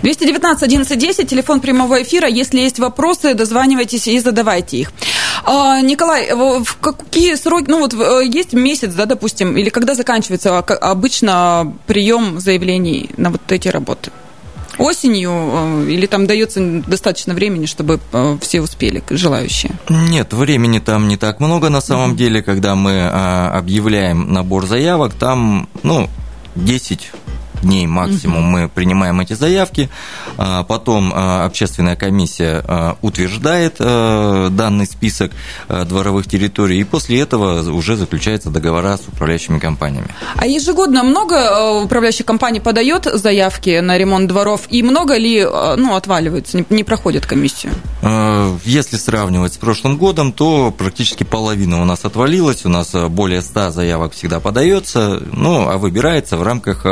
219 0.02 0.62
11 0.62 1.28
телефон 1.28 1.60
прямого 1.60 2.02
эфира. 2.02 2.28
Если 2.28 2.60
есть 2.60 2.78
вопросы, 2.78 3.34
дозванивайтесь 3.34 4.06
и 4.08 4.18
задавайте 4.18 4.78
их. 4.78 4.92
А, 5.44 5.80
Николай, 5.80 6.32
в 6.32 6.76
какие 6.80 7.34
сроки, 7.34 7.66
ну 7.68 7.80
вот 7.80 7.94
э, 7.94 8.26
есть 8.26 8.52
месяц, 8.52 8.94
да, 8.94 9.06
допустим, 9.06 9.56
или 9.56 9.70
когда 9.70 9.94
заканчивается 9.94 10.58
обычно 10.58 11.74
прием 11.86 12.40
заявлений 12.40 13.10
на 13.16 13.30
вот 13.30 13.40
эти 13.50 13.68
работы? 13.68 14.10
осенью 14.78 15.30
э, 15.32 15.86
или 15.90 16.06
там 16.06 16.26
дается 16.26 16.60
достаточно 16.86 17.34
времени, 17.34 17.66
чтобы 17.66 18.00
э, 18.12 18.38
все 18.40 18.60
успели, 18.60 19.02
желающие? 19.10 19.72
Нет, 19.88 20.32
времени 20.32 20.78
там 20.78 21.08
не 21.08 21.16
так 21.16 21.40
много 21.40 21.68
на 21.68 21.80
самом 21.80 22.12
mm-hmm. 22.12 22.16
деле, 22.16 22.42
когда 22.42 22.74
мы 22.74 23.02
а, 23.02 23.52
объявляем 23.54 24.32
набор 24.32 24.66
заявок, 24.66 25.14
там, 25.14 25.68
ну, 25.82 26.08
10 26.54 27.10
дней 27.62 27.86
максимум 27.86 28.44
мы 28.44 28.68
принимаем 28.68 29.20
эти 29.20 29.32
заявки, 29.32 29.88
а, 30.36 30.62
потом 30.64 31.12
а, 31.14 31.44
общественная 31.46 31.96
комиссия 31.96 32.62
а, 32.66 32.96
утверждает 33.02 33.76
данный 33.78 34.86
список 34.86 35.32
дворовых 35.68 36.26
территорий, 36.26 36.80
и 36.80 36.84
после 36.84 37.20
этого 37.20 37.70
уже 37.70 37.96
заключаются 37.96 38.50
договора 38.50 38.96
с 38.96 39.08
управляющими 39.08 39.58
компаниями. 39.58 40.08
А 40.36 40.46
ежегодно 40.46 41.02
много 41.02 41.82
управляющих 41.82 42.26
компаний 42.26 42.60
подает 42.60 43.04
заявки 43.04 43.80
на 43.80 43.96
ремонт 43.96 44.28
дворов, 44.28 44.62
и 44.68 44.82
много 44.82 45.16
ли 45.16 45.44
ну, 45.44 45.94
отваливаются, 45.94 46.64
не 46.68 46.84
проходят 46.84 47.26
комиссию? 47.26 47.72
Если 48.64 48.96
сравнивать 48.96 49.54
с 49.54 49.58
прошлым 49.58 49.96
годом, 49.96 50.32
то 50.32 50.74
практически 50.76 51.24
половина 51.24 51.80
у 51.80 51.84
нас 51.84 52.04
отвалилась, 52.04 52.64
у 52.64 52.68
нас 52.68 52.92
более 53.08 53.42
100 53.42 53.70
заявок 53.70 54.12
всегда 54.12 54.40
подается, 54.40 55.22
ну, 55.32 55.68
а 55.68 55.78
выбирается 55.78 56.36
в 56.36 56.42
рамках 56.42 56.84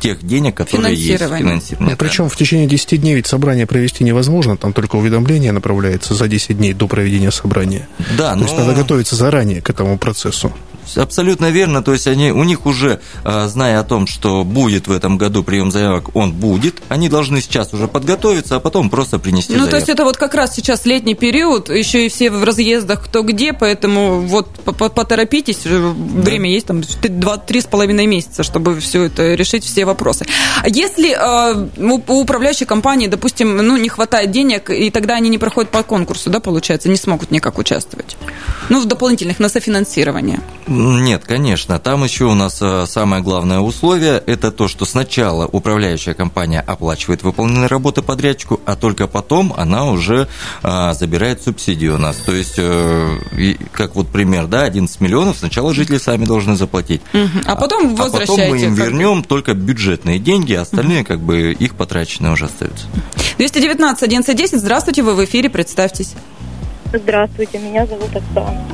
тех 0.00 0.24
денег, 0.24 0.54
которые 0.54 0.94
есть. 0.94 1.22
Финансирование. 1.22 1.96
Причем 1.96 2.28
в 2.28 2.36
течение 2.36 2.66
10 2.66 3.00
дней 3.00 3.14
ведь 3.14 3.26
собрание 3.26 3.66
провести 3.66 4.04
невозможно, 4.04 4.56
там 4.56 4.72
только 4.72 4.96
уведомление 4.96 5.52
направляется 5.52 6.14
за 6.14 6.28
10 6.28 6.56
дней 6.58 6.72
до 6.72 6.86
проведения 6.86 7.30
собрания. 7.30 7.88
Да, 8.16 8.32
То 8.32 8.36
но... 8.36 8.42
есть 8.44 8.56
надо 8.56 8.74
готовиться 8.74 9.16
заранее 9.16 9.60
к 9.60 9.70
этому 9.70 9.98
процессу. 9.98 10.52
Абсолютно 10.96 11.50
верно. 11.50 11.82
То 11.82 11.92
есть 11.92 12.06
они, 12.06 12.32
у 12.32 12.44
них 12.44 12.66
уже, 12.66 13.00
а, 13.24 13.48
зная 13.48 13.80
о 13.80 13.84
том, 13.84 14.06
что 14.06 14.44
будет 14.44 14.88
в 14.88 14.92
этом 14.92 15.18
году 15.18 15.42
прием 15.42 15.70
заявок, 15.70 16.14
он 16.14 16.32
будет, 16.32 16.76
они 16.88 17.08
должны 17.08 17.40
сейчас 17.40 17.72
уже 17.74 17.88
подготовиться, 17.88 18.56
а 18.56 18.60
потом 18.60 18.90
просто 18.90 19.18
принести 19.18 19.52
Ну, 19.52 19.58
заявку. 19.58 19.70
то 19.70 19.76
есть 19.76 19.88
это 19.88 20.04
вот 20.04 20.16
как 20.16 20.34
раз 20.34 20.54
сейчас 20.54 20.86
летний 20.86 21.14
период, 21.14 21.68
еще 21.68 22.06
и 22.06 22.08
все 22.08 22.30
в 22.30 22.44
разъездах 22.44 23.04
кто 23.04 23.22
где, 23.22 23.52
поэтому 23.52 24.20
вот 24.20 24.48
поторопитесь, 24.64 25.64
время 25.64 26.48
да. 26.48 26.54
есть, 26.54 26.66
там, 26.66 26.82
два-три 27.02 27.60
с 27.60 27.66
половиной 27.66 28.06
месяца, 28.06 28.42
чтобы 28.42 28.78
все 28.80 29.04
это 29.04 29.34
решить, 29.34 29.64
все 29.64 29.84
вопросы. 29.84 30.26
А 30.62 30.68
если 30.68 31.10
э, 31.12 31.68
у 31.78 32.20
управляющей 32.20 32.66
компании, 32.66 33.06
допустим, 33.06 33.56
ну, 33.56 33.76
не 33.76 33.88
хватает 33.88 34.30
денег, 34.30 34.70
и 34.70 34.90
тогда 34.90 35.14
они 35.14 35.28
не 35.28 35.38
проходят 35.38 35.70
по 35.70 35.82
конкурсу, 35.82 36.30
да, 36.30 36.40
получается, 36.40 36.88
не 36.88 36.96
смогут 36.96 37.30
никак 37.30 37.58
участвовать? 37.58 38.16
Ну, 38.68 38.80
в 38.80 38.86
дополнительных, 38.86 39.38
на 39.38 39.48
софинансирование. 39.48 40.40
Нет, 40.78 41.24
конечно. 41.26 41.80
Там 41.80 42.04
еще 42.04 42.26
у 42.26 42.34
нас 42.34 42.58
э, 42.60 42.86
самое 42.86 43.20
главное 43.20 43.58
условие– 43.58 44.22
это 44.26 44.52
то, 44.52 44.68
что 44.68 44.84
сначала 44.84 45.44
управляющая 45.44 46.14
компания 46.14 46.60
оплачивает 46.60 47.24
выполненные 47.24 47.66
работы 47.66 48.00
подрядчику, 48.00 48.60
а 48.64 48.76
только 48.76 49.08
потом 49.08 49.52
она 49.56 49.86
уже 49.86 50.28
а, 50.62 50.94
забирает 50.94 51.42
субсидию 51.42 51.96
у 51.96 51.98
нас. 51.98 52.16
То 52.18 52.32
есть, 52.32 52.54
э, 52.58 53.18
как 53.72 53.96
вот 53.96 54.06
пример, 54.06 54.46
да, 54.46 54.62
11 54.62 55.00
миллионов 55.00 55.38
сначала 55.38 55.74
жители 55.74 55.98
сами 55.98 56.26
должны 56.26 56.54
заплатить. 56.54 57.00
А 57.44 57.56
потом 57.56 57.96
возвращаете. 57.96 58.32
А 58.32 58.36
потом 58.36 58.50
мы 58.50 58.62
им 58.62 58.74
вернем 58.74 59.24
только 59.24 59.54
бюджетные 59.54 60.20
деньги, 60.20 60.52
а 60.52 60.62
остальные 60.62 61.04
как 61.04 61.18
бы 61.18 61.56
их 61.58 61.74
потраченные 61.74 62.32
уже 62.32 62.44
остаются. 62.44 62.86
219 63.38 64.04
11 64.04 64.52
здравствуйте, 64.52 65.02
вы 65.02 65.14
в 65.14 65.24
эфире, 65.24 65.50
представьтесь. 65.50 66.14
Здравствуйте, 66.92 67.58
меня 67.58 67.84
зовут 67.84 68.14
Оксана. 68.14 68.64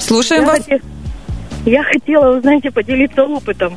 Слушаем 0.00 0.44
Я 0.44 0.48
вас. 0.48 0.58
Хотел... 0.60 0.91
Я 1.64 1.82
хотела, 1.84 2.32
вы 2.32 2.40
знаете, 2.40 2.70
поделиться 2.70 3.24
опытом. 3.24 3.76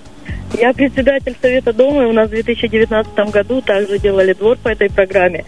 Я 0.59 0.73
председатель 0.73 1.35
Совета 1.41 1.73
Дома, 1.73 2.03
и 2.03 2.05
у 2.05 2.13
нас 2.13 2.27
в 2.27 2.31
2019 2.31 3.13
году 3.31 3.61
также 3.61 3.99
делали 3.99 4.33
двор 4.33 4.57
по 4.57 4.69
этой 4.69 4.89
программе. 4.89 5.45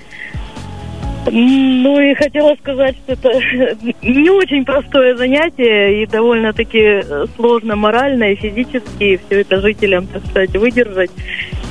Ну 1.30 2.00
и 2.00 2.14
хотела 2.14 2.56
сказать, 2.56 2.96
что 2.98 3.14
это 3.14 3.30
не 4.02 4.30
очень 4.30 4.64
простое 4.64 5.16
занятие 5.16 6.04
и 6.04 6.06
довольно-таки 6.06 7.04
сложно 7.36 7.76
морально 7.76 8.32
и 8.32 8.36
физически 8.36 9.20
все 9.26 9.42
это 9.42 9.60
жителям, 9.60 10.08
так 10.08 10.26
сказать, 10.28 10.56
выдержать 10.56 11.12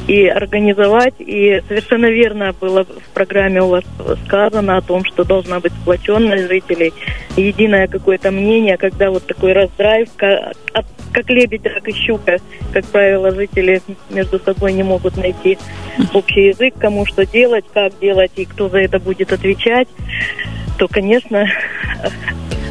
и 0.07 0.27
организовать. 0.27 1.14
И 1.19 1.62
совершенно 1.69 2.07
верно 2.07 2.55
было 2.59 2.85
в 2.85 3.09
программе 3.12 3.62
у 3.62 3.69
вас 3.69 3.85
сказано 4.25 4.77
о 4.77 4.83
том, 4.83 5.05
что 5.05 5.25
должна 5.25 5.61
быть 5.61 5.73
сплоченность 5.73 6.49
жителей, 6.49 6.92
единое 7.37 7.88
какое-то 7.88 8.31
мнение, 8.31 8.77
когда 8.77 9.11
вот 9.11 9.27
такой 9.27 9.53
раздрайв, 9.53 10.09
как, 10.16 10.55
как 11.12 11.29
лебедь, 11.31 11.62
так 11.62 11.88
и 11.88 11.92
щука, 11.92 12.38
как 12.73 12.85
правило, 12.87 13.31
жители 13.33 13.83
между 14.11 14.38
собой 14.38 14.73
не 14.73 14.83
могут 14.83 15.16
найти 15.16 15.59
общий 16.12 16.49
язык, 16.49 16.75
кому 16.79 17.07
что 17.07 17.27
делать, 17.27 17.64
как 17.73 17.99
делать 17.99 18.33
и 18.37 18.45
кто 18.45 18.69
за 18.69 18.79
это 18.79 18.99
будет 18.99 19.33
отвечать, 19.33 19.88
то, 20.79 20.88
конечно, 20.88 21.47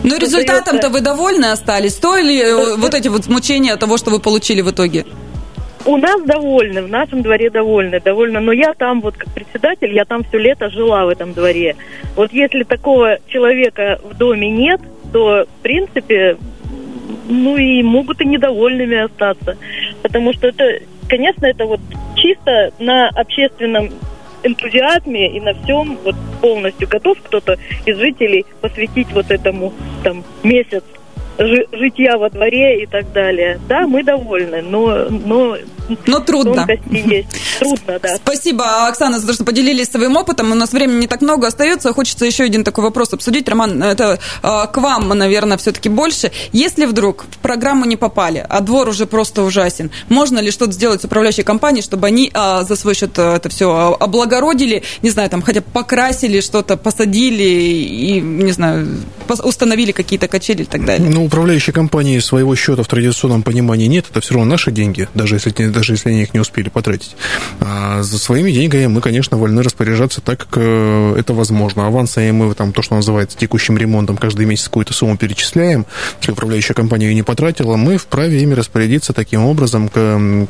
ну, 0.03 0.19
результатом-то 0.19 0.89
вы 0.89 1.01
довольны 1.01 1.45
остались? 1.45 1.95
Стоили 1.95 2.39
э, 2.39 2.75
вот 2.77 2.93
эти 2.93 3.07
вот 3.07 3.25
мучения 3.25 3.75
того, 3.75 3.97
что 3.97 4.11
вы 4.11 4.19
получили 4.19 4.61
в 4.61 4.69
итоге? 4.69 5.03
У 5.85 5.97
нас 5.97 6.19
довольны, 6.23 6.81
в 6.81 6.89
нашем 6.89 7.21
дворе 7.21 7.51
довольны, 7.51 7.99
довольно. 7.99 8.39
Но 8.39 8.51
я 8.51 8.73
там 8.73 9.01
вот 9.01 9.17
как 9.17 9.31
председатель, 9.33 9.93
я 9.93 10.05
там 10.05 10.23
все 10.23 10.39
лето 10.39 10.69
жила 10.71 11.05
в 11.05 11.09
этом 11.09 11.33
дворе. 11.33 11.75
Вот 12.15 12.33
если 12.33 12.63
такого 12.63 13.19
человека 13.27 13.99
в 14.03 14.17
доме 14.17 14.49
нет, 14.49 14.81
то 15.13 15.45
в 15.45 15.61
принципе, 15.61 16.37
ну 17.29 17.55
и 17.55 17.83
могут 17.83 18.19
и 18.21 18.25
недовольными 18.25 18.97
остаться. 18.97 19.57
Потому 20.01 20.33
что 20.33 20.47
это, 20.47 20.79
конечно, 21.07 21.45
это 21.45 21.65
вот 21.65 21.81
чисто 22.15 22.71
на 22.79 23.09
общественном 23.09 23.91
энтузиазме 24.43 25.37
и 25.37 25.39
на 25.39 25.53
всем 25.53 25.97
вот 26.03 26.15
полностью 26.41 26.87
готов 26.87 27.19
кто-то 27.21 27.57
из 27.85 27.97
жителей 27.97 28.45
посвятить 28.61 29.11
вот 29.11 29.29
этому 29.29 29.73
там 30.03 30.23
месяц 30.43 30.83
житья 31.37 32.17
во 32.17 32.29
дворе 32.29 32.83
и 32.83 32.85
так 32.85 33.11
далее. 33.11 33.59
Да, 33.67 33.87
мы 33.87 34.03
довольны, 34.03 34.61
но, 34.61 35.07
но 35.09 35.57
но 36.05 36.19
трудно. 36.19 36.67
Есть. 36.89 37.27
Трудно, 37.59 37.99
да. 38.01 38.15
Спасибо, 38.17 38.87
Оксана, 38.87 39.19
за 39.19 39.27
то, 39.27 39.33
что 39.33 39.43
поделились 39.43 39.89
своим 39.89 40.17
опытом. 40.17 40.51
У 40.51 40.55
нас 40.55 40.73
времени 40.73 41.01
не 41.01 41.07
так 41.07 41.21
много 41.21 41.47
остается. 41.47 41.93
Хочется 41.93 42.25
еще 42.25 42.43
один 42.43 42.63
такой 42.63 42.83
вопрос 42.83 43.13
обсудить. 43.13 43.47
Роман, 43.47 43.81
это 43.81 44.19
э, 44.41 44.47
к 44.71 44.77
вам, 44.77 45.09
наверное, 45.09 45.57
все-таки 45.57 45.89
больше. 45.89 46.31
Если 46.51 46.85
вдруг 46.85 47.25
в 47.29 47.37
программу 47.37 47.85
не 47.85 47.97
попали, 47.97 48.45
а 48.47 48.61
двор 48.61 48.89
уже 48.89 49.05
просто 49.05 49.43
ужасен, 49.43 49.91
можно 50.09 50.39
ли 50.39 50.51
что-то 50.51 50.71
сделать 50.71 51.01
с 51.01 51.05
управляющей 51.05 51.43
компанией, 51.43 51.83
чтобы 51.83 52.07
они 52.07 52.31
э, 52.33 52.63
за 52.63 52.75
свой 52.75 52.95
счет 52.95 53.17
это 53.17 53.49
все 53.49 53.95
облагородили, 53.99 54.83
не 55.01 55.09
знаю, 55.09 55.29
там 55.29 55.41
хотя 55.41 55.61
бы 55.61 55.67
покрасили 55.71 56.41
что-то, 56.41 56.77
посадили 56.77 57.43
и, 57.43 58.21
не 58.21 58.51
знаю, 58.51 58.87
установили 59.43 59.91
какие-то 59.91 60.27
качели 60.27 60.63
и 60.63 60.65
так 60.65 60.83
далее? 60.83 61.09
Ну, 61.09 61.24
управляющей 61.25 61.73
компании 61.73 62.19
своего 62.19 62.55
счета 62.55 62.83
в 62.83 62.87
традиционном 62.87 63.43
понимании 63.43 63.87
нет. 63.87 64.05
Это 64.09 64.21
все 64.21 64.35
равно 64.35 64.51
наши 64.51 64.71
деньги, 64.71 65.07
даже 65.13 65.35
если 65.35 65.51
даже 65.67 65.93
если 65.93 66.09
они 66.09 66.23
их 66.23 66.33
не 66.33 66.39
успели 66.39 66.69
потратить. 66.69 67.15
А 67.59 68.03
за 68.03 68.19
своими 68.19 68.51
деньгами 68.51 68.87
мы, 68.87 69.01
конечно, 69.01 69.37
вольны 69.37 69.63
распоряжаться 69.63 70.21
так, 70.21 70.39
как 70.39 70.57
э, 70.57 71.15
это 71.17 71.33
возможно. 71.33 71.87
Авансами 71.87 72.31
мы 72.31 72.53
там 72.53 72.73
то, 72.73 72.81
что 72.81 72.95
называется 72.95 73.37
текущим 73.37 73.77
ремонтом, 73.77 74.17
каждый 74.17 74.45
месяц 74.45 74.65
какую-то 74.65 74.93
сумму 74.93 75.17
перечисляем. 75.17 75.85
Если 76.19 76.31
управляющая 76.31 76.75
компания 76.75 77.07
ее 77.07 77.15
не 77.15 77.23
потратила, 77.23 77.75
мы 77.75 77.97
вправе 77.97 78.41
ими 78.41 78.53
распорядиться 78.53 79.13
таким 79.13 79.45
образом, 79.45 79.89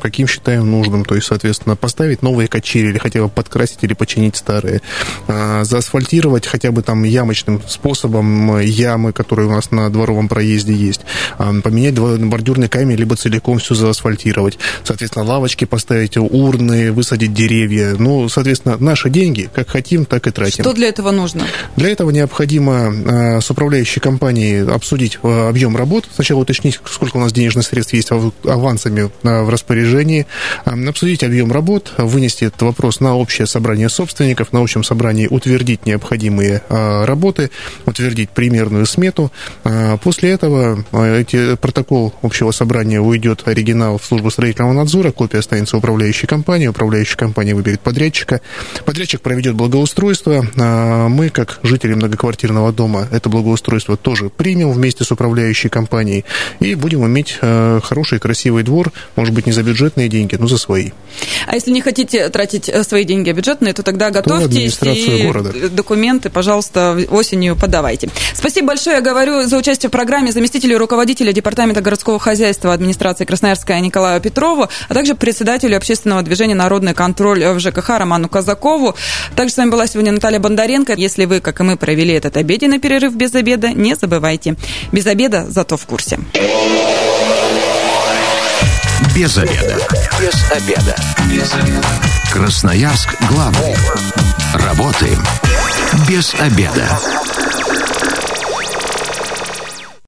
каким 0.00 0.26
считаем 0.26 0.70
нужным. 0.70 1.04
То 1.04 1.14
есть, 1.14 1.26
соответственно, 1.26 1.76
поставить 1.76 2.22
новые 2.22 2.48
качели 2.48 2.88
или 2.88 2.98
хотя 2.98 3.22
бы 3.22 3.28
подкрасить 3.28 3.82
или 3.82 3.94
починить 3.94 4.36
старые. 4.36 4.80
А 5.28 5.64
заасфальтировать 5.64 6.46
хотя 6.46 6.70
бы 6.72 6.82
там 6.82 7.04
ямочным 7.04 7.62
способом 7.66 8.60
ямы, 8.60 9.12
которые 9.12 9.48
у 9.48 9.52
нас 9.52 9.70
на 9.70 9.90
дворовом 9.90 10.28
проезде 10.28 10.65
есть. 10.72 11.00
А 11.38 11.52
поменять 11.62 11.98
бордюрный 11.98 12.68
камень, 12.68 12.96
либо 12.96 13.16
целиком 13.16 13.58
все 13.58 13.74
заасфальтировать. 13.74 14.58
Соответственно, 14.84 15.16
соответственно, 15.16 15.24
лавочки 15.24 15.64
поставить, 15.64 16.16
урны, 16.16 16.92
высадить 16.92 17.32
деревья. 17.32 17.94
Ну, 17.98 18.28
соответственно, 18.28 18.76
наши 18.78 19.10
деньги, 19.10 19.48
как 19.52 19.68
хотим, 19.68 20.04
так 20.04 20.26
и 20.26 20.30
тратим. 20.30 20.64
Что 20.64 20.72
для 20.72 20.88
этого 20.88 21.10
нужно? 21.10 21.46
Для 21.76 21.90
этого 21.90 22.10
необходимо 22.10 23.40
с 23.40 23.50
управляющей 23.50 24.00
компанией 24.00 24.66
обсудить 24.68 25.18
объем 25.22 25.76
работ, 25.76 26.08
сначала 26.14 26.40
уточнить, 26.40 26.80
сколько 26.90 27.16
у 27.16 27.20
нас 27.20 27.32
денежных 27.32 27.66
средств 27.66 27.92
есть 27.94 28.10
авансами 28.10 29.10
в 29.22 29.50
распоряжении, 29.50 30.26
обсудить 30.64 31.22
объем 31.22 31.52
работ, 31.52 31.92
вынести 31.98 32.44
этот 32.44 32.62
вопрос 32.62 33.00
на 33.00 33.16
общее 33.16 33.46
собрание 33.46 33.88
собственников, 33.88 34.52
на 34.52 34.60
общем 34.60 34.82
собрании 34.82 35.26
утвердить 35.28 35.86
необходимые 35.86 36.62
работы, 36.68 37.50
утвердить 37.84 38.30
примерную 38.30 38.86
смету. 38.86 39.30
После 40.02 40.30
этого 40.30 40.55
эти, 40.92 41.56
протокол 41.56 42.14
общего 42.22 42.50
собрания 42.50 43.00
уйдет 43.00 43.46
оригинал 43.46 43.98
в 43.98 44.04
службу 44.04 44.30
строительного 44.30 44.72
надзора, 44.72 45.12
копия 45.12 45.38
останется 45.38 45.76
управляющей 45.76 46.26
компании, 46.26 46.66
управляющая 46.66 47.16
компания 47.16 47.54
выберет 47.54 47.80
подрядчика, 47.80 48.40
подрядчик 48.84 49.20
проведет 49.20 49.54
благоустройство, 49.54 50.46
мы, 51.08 51.30
как 51.30 51.60
жители 51.62 51.94
многоквартирного 51.94 52.72
дома, 52.72 53.08
это 53.10 53.28
благоустройство 53.28 53.96
тоже 53.96 54.28
примем 54.28 54.72
вместе 54.72 55.04
с 55.04 55.10
управляющей 55.10 55.68
компанией 55.70 56.24
и 56.60 56.74
будем 56.74 57.06
иметь 57.06 57.38
хороший, 57.40 58.18
красивый 58.18 58.62
двор, 58.62 58.92
может 59.16 59.34
быть, 59.34 59.46
не 59.46 59.52
за 59.52 59.62
бюджетные 59.62 60.08
деньги, 60.08 60.36
но 60.36 60.46
за 60.46 60.58
свои. 60.58 60.90
А 61.46 61.54
если 61.54 61.70
не 61.70 61.80
хотите 61.80 62.28
тратить 62.28 62.68
э, 62.68 62.82
свои 62.84 63.04
деньги 63.04 63.30
бюджетные, 63.32 63.72
то 63.72 63.82
тогда 63.82 64.10
готовьтесь 64.10 64.78
и 64.82 65.22
города. 65.24 65.52
документы, 65.70 66.30
пожалуйста, 66.30 66.98
осенью 67.10 67.56
подавайте. 67.56 68.08
Спасибо 68.34 68.68
большое, 68.68 68.96
я 68.96 69.02
говорю, 69.02 69.44
за 69.44 69.56
участие 69.56 69.88
в 69.88 69.92
программе 69.92 70.32
заместителю 70.46 70.78
руководителя 70.78 71.32
Департамента 71.32 71.80
городского 71.80 72.20
хозяйства 72.20 72.72
администрации 72.72 73.24
Красноярска 73.24 73.80
Николаю 73.80 74.20
Петрову, 74.20 74.68
а 74.88 74.94
также 74.94 75.16
председателю 75.16 75.76
общественного 75.76 76.22
движения 76.22 76.54
«Народный 76.54 76.94
контроль» 76.94 77.44
в 77.44 77.58
ЖКХ 77.58 77.98
Роману 77.98 78.28
Казакову. 78.28 78.94
Также 79.34 79.54
с 79.54 79.56
вами 79.56 79.70
была 79.70 79.88
сегодня 79.88 80.12
Наталья 80.12 80.38
Бондаренко. 80.38 80.92
Если 80.92 81.24
вы, 81.24 81.40
как 81.40 81.58
и 81.58 81.64
мы, 81.64 81.76
провели 81.76 82.14
этот 82.14 82.36
обеденный 82.36 82.78
перерыв 82.78 83.16
без 83.16 83.34
обеда, 83.34 83.72
не 83.72 83.96
забывайте. 83.96 84.54
Без 84.92 85.08
обеда, 85.08 85.46
зато 85.48 85.76
в 85.76 85.84
курсе. 85.84 86.20
Без 89.16 89.36
обеда. 89.36 89.78
Без 90.20 90.52
обеда. 90.52 90.96
Без 91.28 91.54
обеда. 91.54 91.88
Красноярск 92.32 93.08
главный. 93.28 93.74
Работаем 94.54 95.20
без 96.08 96.34
обеда. 96.34 96.88